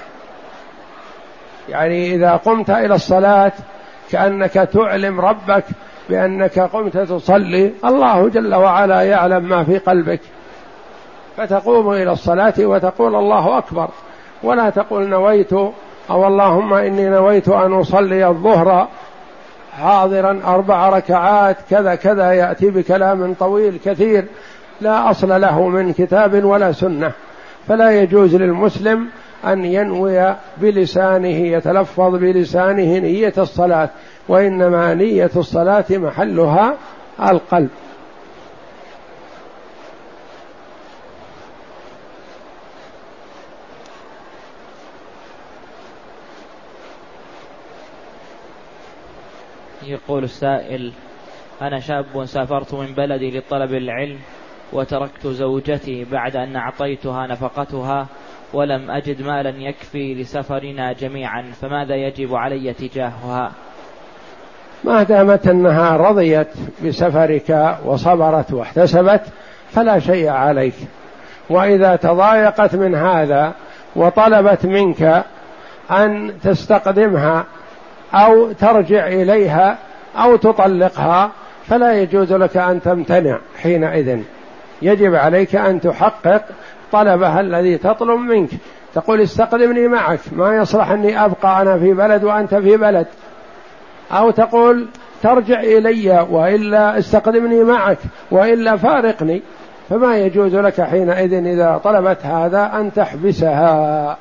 [1.70, 3.52] يعني إذا قمت إلى الصلاة
[4.12, 5.64] كأنك تعلم ربك
[6.10, 10.20] بأنك قمت تصلي الله جل وعلا يعلم ما في قلبك.
[11.40, 13.88] فتقوم إلى الصلاة وتقول الله أكبر.
[14.44, 15.54] ولا تقول نويت
[16.10, 18.88] أو اللهم إني نويت أن أصلي الظهر
[19.80, 24.26] حاضرا أربع ركعات كذا كذا يأتي بكلام طويل كثير
[24.82, 27.12] لا أصل له من كتاب ولا سنة.
[27.68, 29.08] فلا يجوز للمسلم
[29.46, 33.90] أن ينوي بلسانه يتلفظ بلسانه نية الصلاة
[34.28, 36.74] وإنما نية الصلاة محلها
[37.30, 37.70] القلب.
[49.90, 50.94] يقول السائل
[51.62, 54.20] أنا شاب سافرت من بلدي لطلب العلم
[54.74, 58.08] وتركت زوجتي بعد أن أعطيتها نفقتها
[58.54, 63.52] ولم أجد مالا يكفي لسفرنا جميعا فماذا يجب علي تجاهها؟
[64.84, 66.48] ما دامت أنها رضيت
[66.86, 69.22] بسفرك وصبرت واحتسبت
[69.70, 70.74] فلا شيء عليك.
[71.50, 73.54] وإذا تضايقت من هذا
[73.96, 75.24] وطلبت منك
[75.92, 77.46] أن تستقدمها
[78.14, 79.78] أو ترجع إليها
[80.16, 81.32] أو تطلقها
[81.68, 84.20] فلا يجوز لك أن تمتنع حينئذ.
[84.82, 86.42] يجب عليك أن تحقق
[86.92, 88.50] طلبها الذي تطلب منك.
[88.94, 93.08] تقول استقدمني معك ما يصلح أني أبقى أنا في بلد وأنت في بلد.
[94.12, 94.88] أو تقول
[95.24, 97.98] ترجع إلي وإلا استقدمني معك
[98.32, 99.42] وإلا فارقني.
[99.90, 104.18] فما يجوز لك حينئذ إذا طلبت هذا أن تحبسها.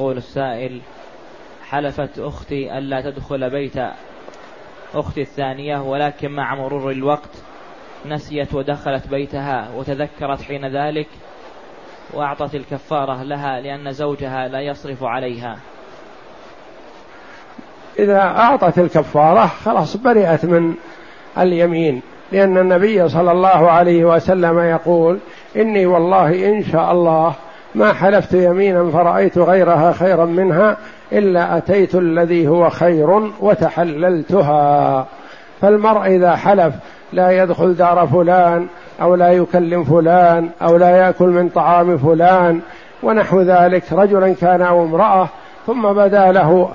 [0.00, 0.80] يقول السائل
[1.68, 3.74] حلفت أختي ألا تدخل بيت
[4.94, 7.30] أختي الثانية ولكن مع مرور الوقت
[8.06, 11.06] نسيت ودخلت بيتها وتذكرت حين ذلك
[12.14, 15.58] وأعطت الكفارة لها لأن زوجها لا يصرف عليها.
[17.98, 20.74] إذا أعطت الكفارة خلاص برئت من
[21.38, 25.18] اليمين لأن النبي صلى الله عليه وسلم يقول
[25.56, 27.34] إني والله إن شاء الله
[27.74, 30.76] ما حلفت يمينا فرأيت غيرها خيرا منها
[31.12, 35.06] إلا أتيت الذي هو خير وتحللتها.
[35.60, 36.74] فالمرء إذا حلف
[37.12, 38.66] لا يدخل دار فلان
[39.02, 42.60] أو لا يكلم فلان أو لا يأكل من طعام فلان
[43.02, 43.92] ونحو ذلك.
[43.92, 45.28] رجلا كان أو امرأة
[45.66, 46.68] ثم بدا له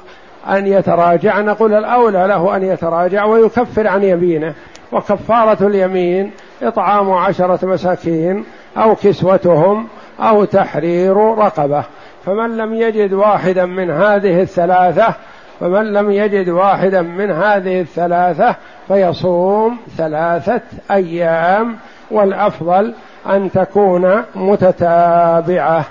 [0.49, 1.41] أن يتراجع.
[1.41, 4.53] نقول الأولى له أن يتراجع ويكفر عن يمينه.
[4.91, 6.31] وكفارة اليمين
[6.63, 8.43] إطعام عشرة مساكين
[8.77, 9.87] أو كسوتهم
[10.19, 11.83] أو تحرير رقبة.
[12.25, 15.13] فمن لم يجد واحدا من هذه الثلاثة
[15.59, 18.55] فمن لم يجد واحدا من هذه الثلاثة
[18.87, 20.61] فيصوم ثلاثة
[20.91, 21.75] أيام
[22.11, 22.93] والأفضل
[23.29, 25.85] أن تكون متتابعة.